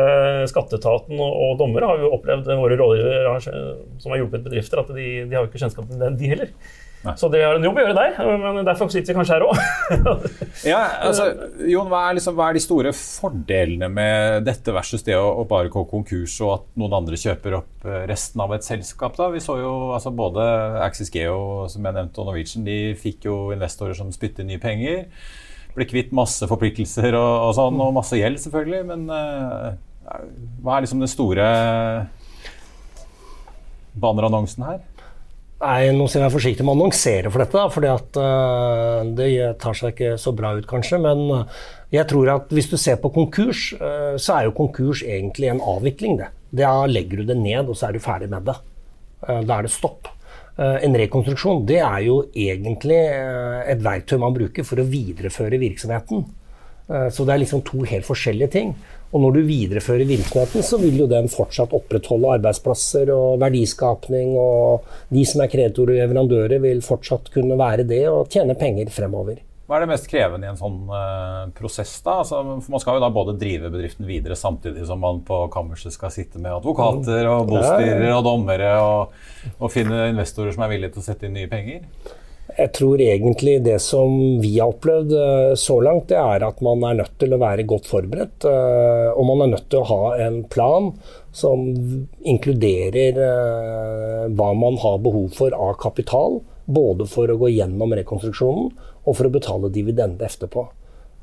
skatteetaten 0.51 1.17
og, 1.17 1.33
og 1.47 1.59
dommere 1.61 1.89
har 1.89 2.03
jo 2.03 2.13
opplevd 2.19 2.53
våre 2.61 2.79
rådgivere 2.81 3.35
som 3.43 4.13
har 4.13 4.21
hjulpet 4.21 4.45
bedrifter, 4.45 4.83
at 4.83 4.93
de, 4.93 5.09
de 5.25 5.39
har 5.39 5.49
ikke 5.49 5.63
kjennskap 5.63 5.89
til 5.89 6.03
det, 6.03 6.13
de 6.21 6.33
heller. 6.35 6.53
Nei. 7.03 7.15
Så 7.19 7.27
det 7.33 7.41
har 7.43 7.57
en 7.59 7.65
jobb 7.67 7.81
å 7.81 7.83
gjøre 7.83 7.95
der, 7.97 8.19
men 8.39 8.67
derfor 8.67 8.91
sitter 8.93 9.11
vi 9.11 9.17
kanskje 9.17 9.35
her 9.35 9.45
òg. 9.49 10.27
ja, 10.71 10.81
altså, 11.09 11.27
Jon, 11.67 11.89
hva 11.91 12.05
er, 12.07 12.17
liksom, 12.19 12.37
hva 12.39 12.51
er, 12.51 12.59
de 12.59 12.63
store 12.63 12.93
fordelene 12.95 13.89
med 13.91 14.47
dette 14.47 14.75
versus 14.75 15.03
det 15.07 15.17
å, 15.19 15.25
å, 15.41 15.47
bare 15.51 15.73
gå 15.73 15.83
konkurs 15.91 16.37
og 16.45 16.53
at 16.55 16.69
noen 16.79 16.95
andre 17.01 17.19
kjøper 17.19 17.57
opp 17.59 17.89
eh, 17.89 18.05
resten 18.11 18.45
av 18.45 18.55
et 18.55 18.67
selskap? 18.67 19.19
da? 19.19 19.33
Vi 19.35 19.43
så 19.43 19.59
jo 19.59 19.73
altså, 19.97 20.15
både 20.15 20.47
Axis 20.85 21.11
Geo 21.11 21.67
som 21.73 21.83
jeg 21.83 21.99
nevnte, 21.99 22.23
og 22.23 22.31
Norwegian 22.31 22.69
de 22.69 22.79
fikk 22.99 23.27
jo 23.27 23.39
investorer 23.57 23.99
som 23.99 24.15
spytter 24.15 24.47
nye 24.47 24.63
penger. 24.63 25.09
Ble 25.75 25.89
kvitt 25.91 26.15
masse 26.15 26.47
forpliktelser 26.47 27.17
og, 27.19 27.33
og 27.49 27.57
sånn, 27.59 27.83
og 27.83 27.97
masse 27.99 28.19
gjeld, 28.21 28.39
selvfølgelig. 28.45 28.85
Men 28.93 29.09
uh, 29.11 29.73
hva 30.63 30.77
er 30.77 30.87
liksom 30.87 31.03
den 31.03 31.11
store 31.11 31.51
bannerannonsen 33.99 34.71
her? 34.71 34.83
Nei, 35.63 35.93
Nå 35.95 36.09
skal 36.09 36.19
jeg 36.19 36.25
være 36.25 36.35
forsiktig 36.35 36.65
med 36.67 36.73
å 36.73 36.75
annonsere 36.75 37.31
for 37.31 37.43
dette, 37.45 37.61
for 37.71 37.85
uh, 37.87 39.03
det 39.15 39.29
tar 39.63 39.77
seg 39.79 39.93
ikke 39.93 40.17
så 40.19 40.33
bra 40.35 40.57
ut, 40.59 40.67
kanskje. 40.67 40.99
Men 41.03 41.23
eh, 41.37 41.61
jeg 41.95 42.09
tror 42.11 42.33
at 42.33 42.51
hvis 42.51 42.71
du 42.73 42.75
ser 42.81 42.99
på 42.99 43.13
konkurs, 43.15 43.69
uh, 43.79 44.19
så 44.19 44.41
er 44.41 44.49
jo 44.49 44.57
konkurs 44.59 45.05
egentlig 45.07 45.53
en 45.53 45.63
avvikling. 45.63 46.19
det. 46.19 46.33
Da 46.65 46.73
legger 46.91 47.23
du 47.23 47.31
det 47.31 47.39
ned, 47.39 47.71
og 47.71 47.79
så 47.79 47.89
er 47.89 47.95
du 47.95 48.03
ferdig 48.03 48.33
med 48.33 48.49
det. 48.51 48.57
Uh, 49.23 49.39
da 49.47 49.61
er 49.61 49.69
det 49.69 49.75
stopp. 49.75 50.11
En 50.53 50.93
rekonstruksjon 51.01 51.63
det 51.65 51.79
er 51.81 52.03
jo 52.05 52.19
egentlig 52.37 52.99
et 53.01 53.81
verktøy 53.81 54.19
man 54.21 54.35
bruker 54.37 54.67
for 54.69 54.83
å 54.83 54.85
videreføre 54.85 55.57
virksomheten. 55.57 56.27
Så 56.87 57.25
det 57.25 57.33
er 57.33 57.41
liksom 57.41 57.63
to 57.65 57.85
helt 57.89 58.05
forskjellige 58.05 58.51
ting. 58.53 58.73
Og 59.13 59.21
når 59.21 59.37
du 59.37 59.41
viderefører 59.45 60.09
virksomheten, 60.09 60.65
så 60.65 60.79
vil 60.81 61.03
jo 61.03 61.07
den 61.09 61.29
fortsatt 61.33 61.75
opprettholde 61.77 62.33
arbeidsplasser 62.39 63.13
og 63.13 63.43
verdiskapning. 63.43 64.33
Og 64.41 64.87
de 65.13 65.25
som 65.29 65.45
er 65.45 65.53
kreditorer 65.53 65.99
og 65.99 66.01
leverandører, 66.01 66.63
vil 66.65 66.81
fortsatt 66.85 67.29
kunne 67.35 67.59
være 67.61 67.85
det 67.89 68.07
og 68.09 68.33
tjene 68.33 68.57
penger 68.59 68.93
fremover. 68.93 69.43
Hva 69.69 69.79
er 69.79 69.85
det 69.85 69.93
mest 69.93 70.09
krevende 70.11 70.49
i 70.49 70.51
en 70.51 70.59
sånn 70.59 70.81
uh, 70.91 71.53
prosess? 71.57 71.93
da? 72.05 72.19
Altså, 72.25 72.41
Man 72.45 72.83
skal 72.83 72.99
jo 72.99 73.05
da 73.05 73.13
både 73.13 73.37
drive 73.41 73.71
bedriften 73.73 74.09
videre 74.09 74.37
samtidig 74.37 74.89
som 74.89 75.01
man 75.01 75.23
på 75.25 75.39
kammerset 75.53 75.95
skal 75.95 76.13
sitte 76.13 76.41
med 76.43 76.57
advokater 76.57 77.29
og 77.31 77.53
bostyrere 77.53 78.11
og 78.17 78.27
dommere 78.27 78.73
og, 78.83 79.15
og 79.59 79.73
finne 79.73 80.11
investorer 80.11 80.57
som 80.57 80.67
er 80.67 80.75
villige 80.75 80.97
til 80.97 81.05
å 81.05 81.07
sette 81.07 81.29
inn 81.29 81.37
nye 81.37 81.53
penger? 81.53 81.87
Jeg 82.53 82.73
tror 82.77 83.01
egentlig 83.01 83.55
det 83.65 83.79
som 83.81 84.13
vi 84.43 84.57
har 84.59 84.73
opplevd 84.75 85.13
eh, 85.17 85.55
så 85.57 85.79
langt, 85.81 86.11
det 86.11 86.19
er 86.21 86.45
at 86.45 86.61
man 86.65 86.83
er 86.85 86.99
nødt 86.99 87.15
til 87.21 87.33
å 87.33 87.41
være 87.41 87.65
godt 87.69 87.89
forberedt. 87.89 88.45
Eh, 88.49 89.09
og 89.15 89.25
man 89.31 89.45
er 89.45 89.53
nødt 89.55 89.71
til 89.73 89.81
å 89.81 89.89
ha 89.89 90.11
en 90.27 90.43
plan 90.53 90.91
som 91.33 91.65
inkluderer 92.29 93.21
eh, 93.25 94.27
hva 94.37 94.51
man 94.59 94.77
har 94.83 95.01
behov 95.05 95.33
for 95.39 95.57
av 95.57 95.79
kapital. 95.81 96.43
Både 96.63 97.09
for 97.11 97.31
å 97.33 97.39
gå 97.41 97.55
gjennom 97.55 97.95
rekonstruksjonen 97.97 98.71
og 99.03 99.17
for 99.17 99.27
å 99.27 99.33
betale 99.35 99.73
dividende 99.73 100.29
etterpå. 100.29 100.69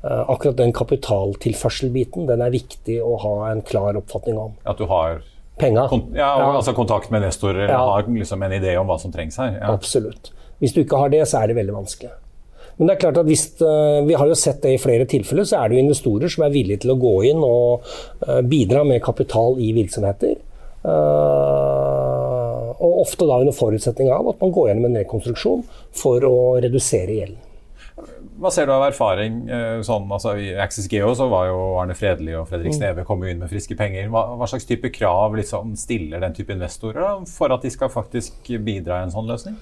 Akkurat 0.00 0.56
den 0.56 0.72
kapitaltilførselbiten 0.72 2.28
den 2.28 2.40
er 2.44 2.52
viktig 2.52 2.98
å 3.04 3.18
ha 3.20 3.32
en 3.50 3.60
klar 3.64 3.96
oppfatning 4.00 4.38
om. 4.40 4.54
At 4.68 4.80
du 4.80 4.86
har 4.88 5.20
Penger. 5.60 5.88
Kon 5.88 6.06
ja, 6.16 6.28
ja. 6.40 6.50
altså 6.56 6.72
kontakt 6.76 7.10
med 7.12 7.24
nestorer, 7.24 7.68
ja. 7.68 7.80
har 7.84 8.08
liksom 8.08 8.42
en 8.46 8.54
idé 8.56 8.76
om 8.80 8.88
hva 8.88 8.96
som 9.00 9.12
trengs 9.12 9.36
her? 9.40 9.58
Ja. 9.58 9.72
Absolutt. 9.74 10.32
Hvis 10.60 10.76
du 10.76 10.82
ikke 10.82 11.00
har 11.00 11.12
det, 11.12 11.24
så 11.28 11.40
er 11.40 11.50
det 11.50 11.58
veldig 11.58 11.76
vanskelig. 11.76 12.12
Men 12.80 12.88
det 12.88 12.94
er 12.94 13.00
klart 13.02 13.18
at 13.20 13.28
hvis, 13.28 13.42
uh, 13.60 14.00
vi 14.08 14.16
har 14.16 14.28
jo 14.28 14.36
sett 14.38 14.62
det 14.64 14.70
i 14.72 14.80
flere 14.80 15.04
tilfeller, 15.08 15.44
så 15.44 15.58
er 15.58 15.68
det 15.68 15.76
jo 15.76 15.84
investorer 15.84 16.32
som 16.32 16.46
er 16.46 16.54
villige 16.54 16.80
til 16.84 16.94
å 16.94 17.00
gå 17.00 17.12
inn 17.28 17.42
og 17.44 17.84
uh, 18.24 18.40
bidra 18.40 18.86
med 18.88 19.02
kapital 19.04 19.60
i 19.60 19.74
virksomheter. 19.76 20.38
Uh, 20.80 22.70
og 22.80 23.02
ofte 23.02 23.28
da 23.28 23.36
under 23.42 23.52
forutsetning 23.52 24.08
av 24.14 24.30
at 24.32 24.40
man 24.40 24.52
går 24.56 24.70
gjennom 24.70 24.86
en 24.88 24.96
rekonstruksjon 25.02 25.60
for 26.00 26.24
å 26.24 26.36
redusere 26.64 27.18
gjelden. 27.18 27.42
Hva 28.40 28.48
ser 28.48 28.64
du 28.64 28.72
av 28.72 28.86
erfaring? 28.86 29.42
Sånn, 29.84 30.06
altså, 30.08 30.32
I 30.40 30.54
Axis 30.64 30.86
Geo 30.88 31.10
så 31.12 31.26
var 31.28 31.50
jo 31.50 31.58
Arne 31.82 31.92
Fredli 31.98 32.32
og 32.32 32.46
Fredrik 32.48 32.72
mm. 32.72 32.76
Sneve 32.78 33.04
kom 33.04 33.20
inn 33.28 33.42
med 33.42 33.52
friske 33.52 33.76
penger. 33.76 34.08
Hva, 34.08 34.22
hva 34.40 34.48
slags 34.48 34.64
type 34.64 34.88
krav 34.94 35.36
liksom, 35.36 35.74
stiller 35.76 36.24
den 36.24 36.32
type 36.38 36.56
investorer 36.56 37.04
da, 37.04 37.12
for 37.28 37.52
at 37.52 37.66
de 37.66 37.74
skal 37.74 37.92
faktisk 37.92 38.48
bidra 38.64 39.02
i 39.02 39.10
en 39.10 39.12
sånn 39.12 39.28
løsning? 39.28 39.60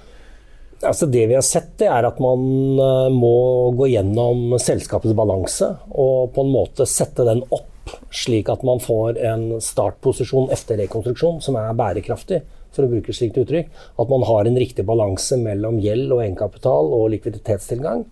Altså 0.86 1.08
det 1.10 1.24
vi 1.26 1.34
har 1.34 1.42
sett, 1.42 1.72
det 1.80 1.88
er 1.90 2.06
at 2.06 2.20
man 2.22 2.42
eh, 2.78 3.08
må 3.10 3.70
gå 3.74 3.88
gjennom 3.90 4.54
selskapets 4.62 5.16
balanse 5.18 5.72
og 5.90 6.30
på 6.36 6.44
en 6.44 6.52
måte 6.54 6.86
sette 6.86 7.26
den 7.26 7.42
opp, 7.50 7.96
slik 8.14 8.50
at 8.52 8.62
man 8.66 8.78
får 8.82 9.18
en 9.26 9.48
startposisjon 9.64 10.52
etter 10.54 10.78
rekonstruksjon 10.84 11.40
som 11.42 11.58
er 11.58 11.74
bærekraftig, 11.78 12.44
for 12.70 12.86
å 12.86 12.92
bruke 12.92 13.14
slikt 13.16 13.40
uttrykk. 13.42 13.72
At 13.98 14.12
man 14.12 14.22
har 14.28 14.46
en 14.46 14.60
riktig 14.60 14.84
balanse 14.86 15.40
mellom 15.40 15.80
gjeld 15.82 16.12
og 16.14 16.22
egenkapital 16.22 16.92
og 16.94 17.08
likviditetstilgang. 17.16 18.04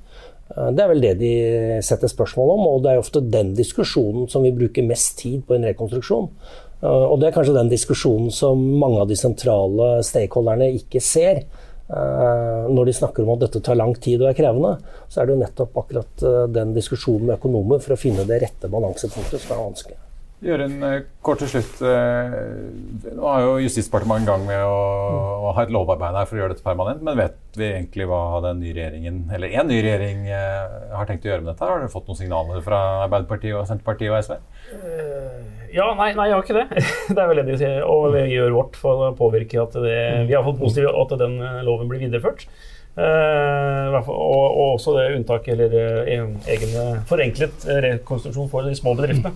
Eh, 0.51 0.71
det 0.75 0.83
er 0.83 0.91
vel 0.91 1.05
det 1.05 1.15
de 1.23 1.33
setter 1.87 2.11
spørsmål 2.11 2.55
om, 2.57 2.65
og 2.73 2.83
det 2.83 2.97
er 2.97 3.03
ofte 3.03 3.23
den 3.23 3.55
diskusjonen 3.55 4.27
som 4.33 4.43
vi 4.47 4.55
bruker 4.57 4.87
mest 4.87 5.21
tid 5.23 5.45
på 5.47 5.55
en 5.55 5.69
rekonstruksjon. 5.71 6.33
Eh, 6.83 7.05
og 7.07 7.21
det 7.21 7.31
er 7.31 7.37
kanskje 7.37 7.57
den 7.57 7.71
diskusjonen 7.71 8.35
som 8.35 8.59
mange 8.83 9.05
av 9.05 9.11
de 9.11 9.19
sentrale 9.19 10.01
stakeholderne 10.07 10.73
ikke 10.81 11.05
ser. 11.05 11.45
Eh, 11.87 12.65
når 12.75 12.89
de 12.89 12.95
snakker 12.99 13.23
om 13.23 13.37
at 13.37 13.45
dette 13.45 13.61
tar 13.63 13.79
lang 13.79 13.93
tid 14.03 14.25
og 14.25 14.33
er 14.33 14.39
krevende, 14.39 14.73
så 15.07 15.23
er 15.23 15.29
det 15.29 15.37
jo 15.37 15.43
nettopp 15.45 15.77
akkurat 15.85 16.25
eh, 16.27 16.41
den 16.51 16.75
diskusjonen 16.75 17.29
med 17.29 17.37
økonomer 17.37 17.79
for 17.85 17.95
å 17.95 18.01
finne 18.01 18.27
det 18.27 18.41
rette 18.43 18.71
balansepunktet 18.73 19.45
som 19.45 19.55
er 19.55 19.63
vanskelig. 19.63 20.01
Gjøre 20.45 20.67
en 20.69 20.83
uh, 20.85 20.97
kort 21.25 21.41
til 21.41 21.49
slutt. 21.49 21.79
Nå 21.81 23.29
er 23.31 23.39
jo 23.41 23.55
Justisdepartementet 23.65 24.27
i 24.27 24.29
gang 24.29 24.43
med 24.45 24.67
å, 24.69 24.75
å, 25.47 25.55
ha 25.57 25.63
et 25.65 25.73
lovarbeid 25.73 26.19
her 26.19 26.29
for 26.29 26.37
å 26.37 26.43
gjøre 26.43 26.53
dette 26.53 26.67
permanent. 26.67 27.01
Men 27.07 27.17
vet 27.17 27.39
vi 27.57 27.71
egentlig 27.71 28.05
hva 28.11 28.43
den 28.45 28.61
nye 28.61 28.75
regjeringen, 28.77 29.23
eller 29.33 29.57
en 29.57 29.71
ny 29.71 29.79
regjering 29.81 30.27
har 30.29 31.09
tenkt 31.09 31.25
å 31.25 31.31
gjøre 31.31 31.47
med 31.47 31.55
dette? 31.55 31.65
Har 31.65 31.81
dere 31.81 31.95
fått 31.95 32.11
noen 32.11 32.21
signaler 32.21 32.61
fra 32.67 32.83
Arbeiderpartiet, 33.07 33.57
og 33.57 33.65
Senterpartiet 33.71 34.13
og 34.13 34.19
SV? 34.27 34.37
Ja, 35.73 35.89
nei, 35.99 36.13
nei, 36.17 36.29
jeg 36.31 36.37
har 36.37 36.45
ikke 36.45 36.57
det. 36.57 36.85
det 37.15 37.21
er 37.23 37.29
vel 37.31 37.41
det 37.43 37.49
de 37.51 37.59
sier. 37.61 37.83
Og 37.87 38.09
vi 38.15 38.25
gjør 38.33 38.57
vårt 38.57 38.79
for 38.81 39.09
å 39.09 39.11
påvirke 39.19 39.61
at 39.63 39.77
det, 39.83 39.99
vi 40.29 40.37
har 40.37 40.47
fått 40.47 40.63
positivt 40.63 40.95
at 40.95 41.19
den 41.21 41.37
loven 41.67 41.91
blir 41.91 42.03
videreført. 42.07 42.47
Uh, 42.97 43.93
og, 43.93 44.09
og, 44.09 44.71
også 44.79 44.95
det 44.97 45.11
unntaket 45.19 45.53
eller 45.53 45.75
uh, 46.09 46.47
egen 46.49 47.03
forenklet 47.05 47.67
rekonstruksjon 47.85 48.49
for 48.49 48.65
de 48.65 48.73
små 48.79 48.95
bedriftene 48.97 49.35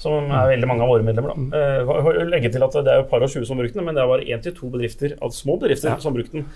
som 0.00 0.30
er 0.30 0.50
veldig 0.52 0.68
mange 0.68 0.84
av 0.84 0.90
våre 0.92 1.06
medlemmer. 1.06 1.32
Da. 1.32 1.60
Uh, 1.84 2.22
legge 2.28 2.50
til 2.52 2.64
at 2.66 2.74
Det 2.76 2.92
er 2.92 3.04
et 3.04 3.10
par 3.10 3.24
og 3.24 3.32
tjue 3.32 3.46
som 3.48 3.56
har 3.56 3.64
brukt 3.64 3.78
den, 3.78 3.86
men 3.86 3.96
det 3.96 4.02
er 4.02 4.10
bare 4.10 4.26
én 4.26 4.42
til 4.44 4.54
to 4.56 4.70
bedrifter, 4.72 5.16
altså 5.20 5.46
små 5.46 5.56
bedrifter 5.62 5.92
ja. 5.92 5.96
som 6.02 6.12
har 6.12 6.18
brukt 6.18 6.36
den. 6.36 6.46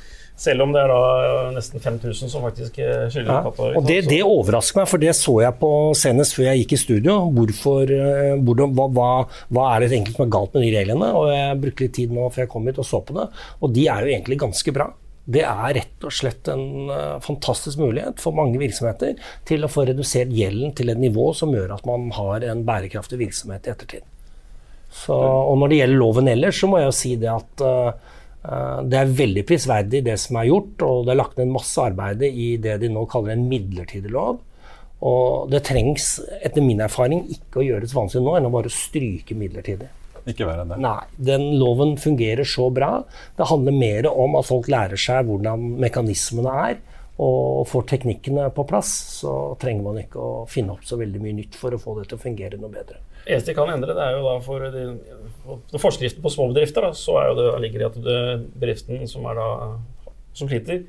Selv 0.41 0.65
om 0.65 0.73
det 0.73 0.81
er 0.81 0.93
da 0.93 1.01
nesten 1.53 1.83
5000 1.85 2.31
som 2.33 2.45
faktisk 2.47 2.79
eh, 2.81 3.09
skylder 3.13 3.33
ja. 3.33 3.41
katta. 3.45 3.73
Og 3.77 3.89
det, 3.89 3.99
det, 4.09 4.23
overrasker 4.25 4.81
meg, 4.81 4.89
for 4.89 5.03
det 5.03 5.13
så 5.19 5.35
jeg 5.45 5.59
på 5.61 5.73
senest 6.01 6.37
før 6.37 6.49
jeg 6.49 6.63
gikk 6.63 6.77
i 6.77 6.81
studio. 6.81 7.19
Hvorfor, 7.37 7.93
hvor, 8.47 8.65
hva, 8.65 8.89
hva, 8.97 9.11
hva, 9.51 9.67
er 9.75 9.85
det 9.85 9.93
egentlig 9.93 10.17
som 10.17 10.25
er 10.25 10.33
galt 10.39 10.57
med 10.57 10.65
de 10.65 10.73
reglene? 10.79 11.13
Og 11.17 11.29
Jeg 11.35 11.61
brukte 11.65 11.87
litt 11.87 11.97
tid 11.99 12.17
nå 12.17 12.31
før 12.33 12.47
jeg 12.47 12.53
kom 12.57 12.71
hit 12.71 12.81
og 12.81 12.89
så 12.89 13.03
på 13.05 13.19
det, 13.19 13.29
og 13.61 13.77
de 13.77 13.87
er 13.93 14.07
jo 14.07 14.15
egentlig 14.17 14.41
ganske 14.49 14.77
bra. 14.77 14.89
Det 15.31 15.43
er 15.47 15.75
rett 15.77 16.07
og 16.07 16.15
slett 16.15 16.49
en 16.51 16.91
uh, 16.91 17.19
fantastisk 17.23 17.81
mulighet 17.81 18.23
for 18.23 18.37
mange 18.37 18.59
virksomheter 18.61 19.19
til 19.49 19.65
å 19.65 19.71
få 19.71 19.85
redusert 19.89 20.33
gjelden 20.35 20.75
til 20.77 20.91
et 20.91 21.01
nivå 21.01 21.31
som 21.37 21.53
gjør 21.55 21.77
at 21.77 21.87
man 21.89 22.09
har 22.17 22.47
en 22.51 22.65
bærekraftig 22.67 23.21
virksomhet 23.21 23.69
i 23.69 23.75
ettertid. 23.75 24.07
Så, 24.91 25.15
og 25.15 25.55
når 25.61 25.71
det 25.71 25.83
gjelder 25.83 26.01
loven 26.01 26.31
ellers, 26.33 26.59
så 26.59 26.67
må 26.67 26.81
jeg 26.81 26.89
jo 26.89 26.97
si 26.99 27.13
det 27.21 27.31
at 27.31 27.63
uh, 27.63 28.17
det 28.91 28.97
er 28.97 29.17
veldig 29.21 29.45
prisverdig 29.47 30.01
det 30.07 30.17
som 30.19 30.39
er 30.41 30.49
gjort, 30.49 30.83
og 30.87 31.05
det 31.07 31.13
er 31.13 31.21
lagt 31.21 31.39
ned 31.39 31.53
masse 31.53 31.83
arbeid 31.85 32.25
i 32.27 32.55
det 32.63 32.79
de 32.81 32.89
nå 32.91 33.05
kaller 33.11 33.37
en 33.37 33.47
midlertidig 33.51 34.11
lov. 34.15 34.41
Og 35.07 35.49
det 35.53 35.63
trengs, 35.69 36.19
etter 36.41 36.65
min 36.65 36.81
erfaring, 36.85 37.25
ikke 37.33 37.61
å 37.61 37.67
gjøres 37.67 37.95
vanskelig 37.97 38.25
nå 38.25 38.37
enn 38.37 38.49
å 38.49 38.53
bare 38.53 38.73
stryke 38.73 39.37
midlertidig. 39.39 39.89
Ikke 40.29 40.47
verre 40.49 40.65
enn 40.65 40.73
det. 40.75 40.81
Nei, 40.85 41.01
den 41.31 41.47
loven 41.61 41.97
fungerer 42.01 42.49
så 42.49 42.69
bra. 42.75 42.93
Det 43.39 43.49
handler 43.49 43.77
mer 43.77 44.09
om 44.11 44.37
at 44.41 44.49
folk 44.49 44.69
lærer 44.73 45.01
seg 45.01 45.29
hvordan 45.29 45.79
mekanismene 45.81 46.57
er, 46.67 46.81
og 47.21 47.67
får 47.69 47.87
teknikkene 47.95 48.49
på 48.57 48.65
plass. 48.69 48.91
Så 49.21 49.35
trenger 49.61 49.87
man 49.87 50.01
ikke 50.01 50.21
å 50.21 50.45
finne 50.49 50.77
opp 50.77 50.87
så 50.89 50.99
veldig 51.01 51.21
mye 51.23 51.37
nytt 51.43 51.59
for 51.61 51.77
å 51.77 51.81
få 51.81 51.99
det 51.99 52.09
til 52.11 52.21
å 52.21 52.23
fungere 52.23 52.61
noe 52.61 52.73
bedre. 52.73 53.01
Det 53.25 53.35
eneste 53.35 53.53
de 53.53 53.57
kan 53.59 53.69
endre, 53.69 53.95
det 53.97 54.05
er 54.05 54.17
jo 54.17 54.23
da 54.25 54.37
for 54.45 54.65
de, 54.73 54.85
for 55.45 55.83
forskriften 55.83 56.25
på 56.25 56.33
små 56.33 56.49
bedrifter, 56.55 56.87
da, 56.87 56.97
så 56.97 57.19
er 57.21 57.29
jo 57.29 57.37
det, 57.37 57.49
ligger 57.67 57.83
det 57.83 57.89
at 57.91 57.99
det, 58.07 58.21
bedriften 58.63 59.05
som, 59.11 59.27
er 59.29 59.37
da, 59.37 59.49
som 60.33 60.49
sliter, 60.49 60.81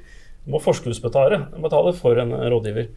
må 0.49 0.61
forskuddsbetale 0.63 1.41
betale 1.61 1.91
for 1.97 2.17
en 2.23 2.31
rådgiver. 2.53 2.87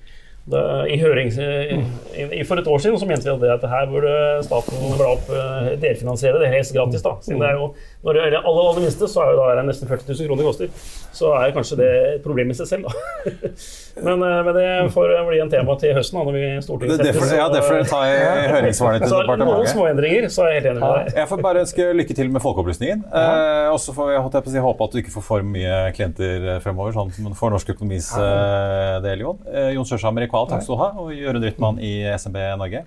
Det, 0.45 0.61
i 0.93 0.99
høring, 1.01 1.31
i, 1.33 2.43
For 2.45 2.61
et 2.61 2.67
år 2.69 2.81
siden 2.85 2.99
så 3.01 3.07
mente 3.09 3.25
vi 3.25 3.49
at, 3.49 3.63
det, 3.63 3.69
her 3.71 3.87
burde 3.89 4.13
staten 4.45 4.83
bla 4.99 5.07
opp, 5.15 5.31
eh, 5.33 5.71
delfinansiere 5.81 6.43
det 6.43 6.51
helt 6.53 6.73
gratis. 6.77 7.01
da. 7.01 7.15
Siden 7.25 7.41
det 7.41 7.49
er 7.49 7.57
jo, 7.57 7.71
Når 8.05 8.13
det 8.13 8.25
gjelder 8.27 8.49
aller, 8.51 8.67
aller 8.69 8.85
minste, 8.85 9.09
så 9.09 9.23
er 9.25 9.33
jo 9.33 9.39
da 9.41 9.63
nesten 9.65 9.89
40 9.89 10.11
000 10.13 10.29
kroner 10.29 10.45
koster. 10.51 10.69
Så 11.17 11.31
er 11.39 11.55
kanskje 11.55 11.79
det 11.79 11.89
et 12.11 12.27
problem 12.27 12.53
i 12.53 12.57
seg 12.59 12.69
selv, 12.69 12.91
da. 12.91 13.31
men, 14.07 14.27
eh, 14.27 14.41
men, 14.45 14.51
det 14.59 14.67
får 14.93 15.15
bli 15.31 15.41
en 15.47 15.53
tema 15.55 15.79
til 15.81 15.97
høsten, 15.97 16.21
da, 16.21 16.27
når 16.29 16.37
vi 16.37 16.51
Stortinget 16.67 17.01
setter. 17.01 17.21
Det, 17.25 17.41
ja, 17.41 17.49
derfor 17.55 17.89
tar 17.95 18.05
jeg 18.11 18.53
høringssvarene 18.53 19.01
til 19.07 19.17
departementet. 19.17 19.63
Noen 19.63 19.73
småendringer, 19.73 20.29
så 20.37 20.45
er 20.45 20.53
jeg 20.53 20.61
helt 20.61 20.71
enig 20.75 20.85
med 20.85 20.95
deg. 20.99 21.19
Jeg 21.23 21.33
får 21.33 21.45
bare 21.49 21.65
ønske 21.65 21.89
lykke 22.03 22.19
til 22.21 22.35
med 22.37 22.45
folkeopplysningen. 22.45 23.07
Ja. 23.09 23.25
Eh, 23.25 23.71
og 23.73 23.81
så 23.81 23.97
får 23.97 24.13
jeg, 24.13 24.45
jeg 24.59 24.67
håpe 24.69 24.91
at 24.91 24.93
du 24.93 25.01
ikke 25.01 25.17
får 25.17 25.27
for 25.31 25.49
mye 25.57 25.81
klienter 25.97 26.47
fremover, 26.67 26.93
sånn 27.01 27.33
for 27.33 27.57
norsk 27.57 27.73
økonomis 27.79 28.13
eh, 28.21 29.01
del, 29.09 29.25
Jon. 29.25 29.41
Eh, 29.49 29.73
Jon 29.79 29.89
Sørshammer 29.89 30.29
i 30.35 30.51
takk 30.51 30.67
skal 30.67 30.75
du 30.75 30.83
ha. 30.83 30.91
Og 30.99 31.15
Jørund 31.15 31.47
Rytman 31.47 31.79
i 31.79 31.95
SMB 32.19 32.41
Norge. 32.61 32.85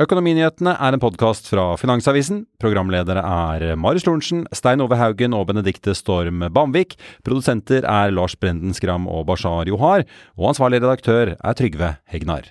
Økonominyhetene 0.00 0.72
er 0.80 0.94
en 0.96 1.02
podkast 1.02 1.50
fra 1.50 1.74
Finansavisen. 1.76 2.46
Programledere 2.62 3.20
er 3.20 3.74
Marius 3.76 4.06
Lorentzen, 4.06 4.46
Stein 4.56 4.80
Ove 4.80 4.96
Haugen 4.96 5.36
og 5.36 5.50
Benedikte 5.50 5.92
Storm 5.98 6.46
Bamvik. 6.54 6.96
Produsenter 7.26 7.84
er 7.84 8.14
Lars 8.14 8.38
Brenden 8.38 8.72
Skram 8.76 9.10
og 9.10 9.26
Bashar 9.28 9.68
Johar. 9.68 10.06
Og 10.40 10.54
ansvarlig 10.54 10.80
redaktør 10.80 11.34
er 11.36 11.58
Trygve 11.58 11.98
Hegnar. 12.08 12.48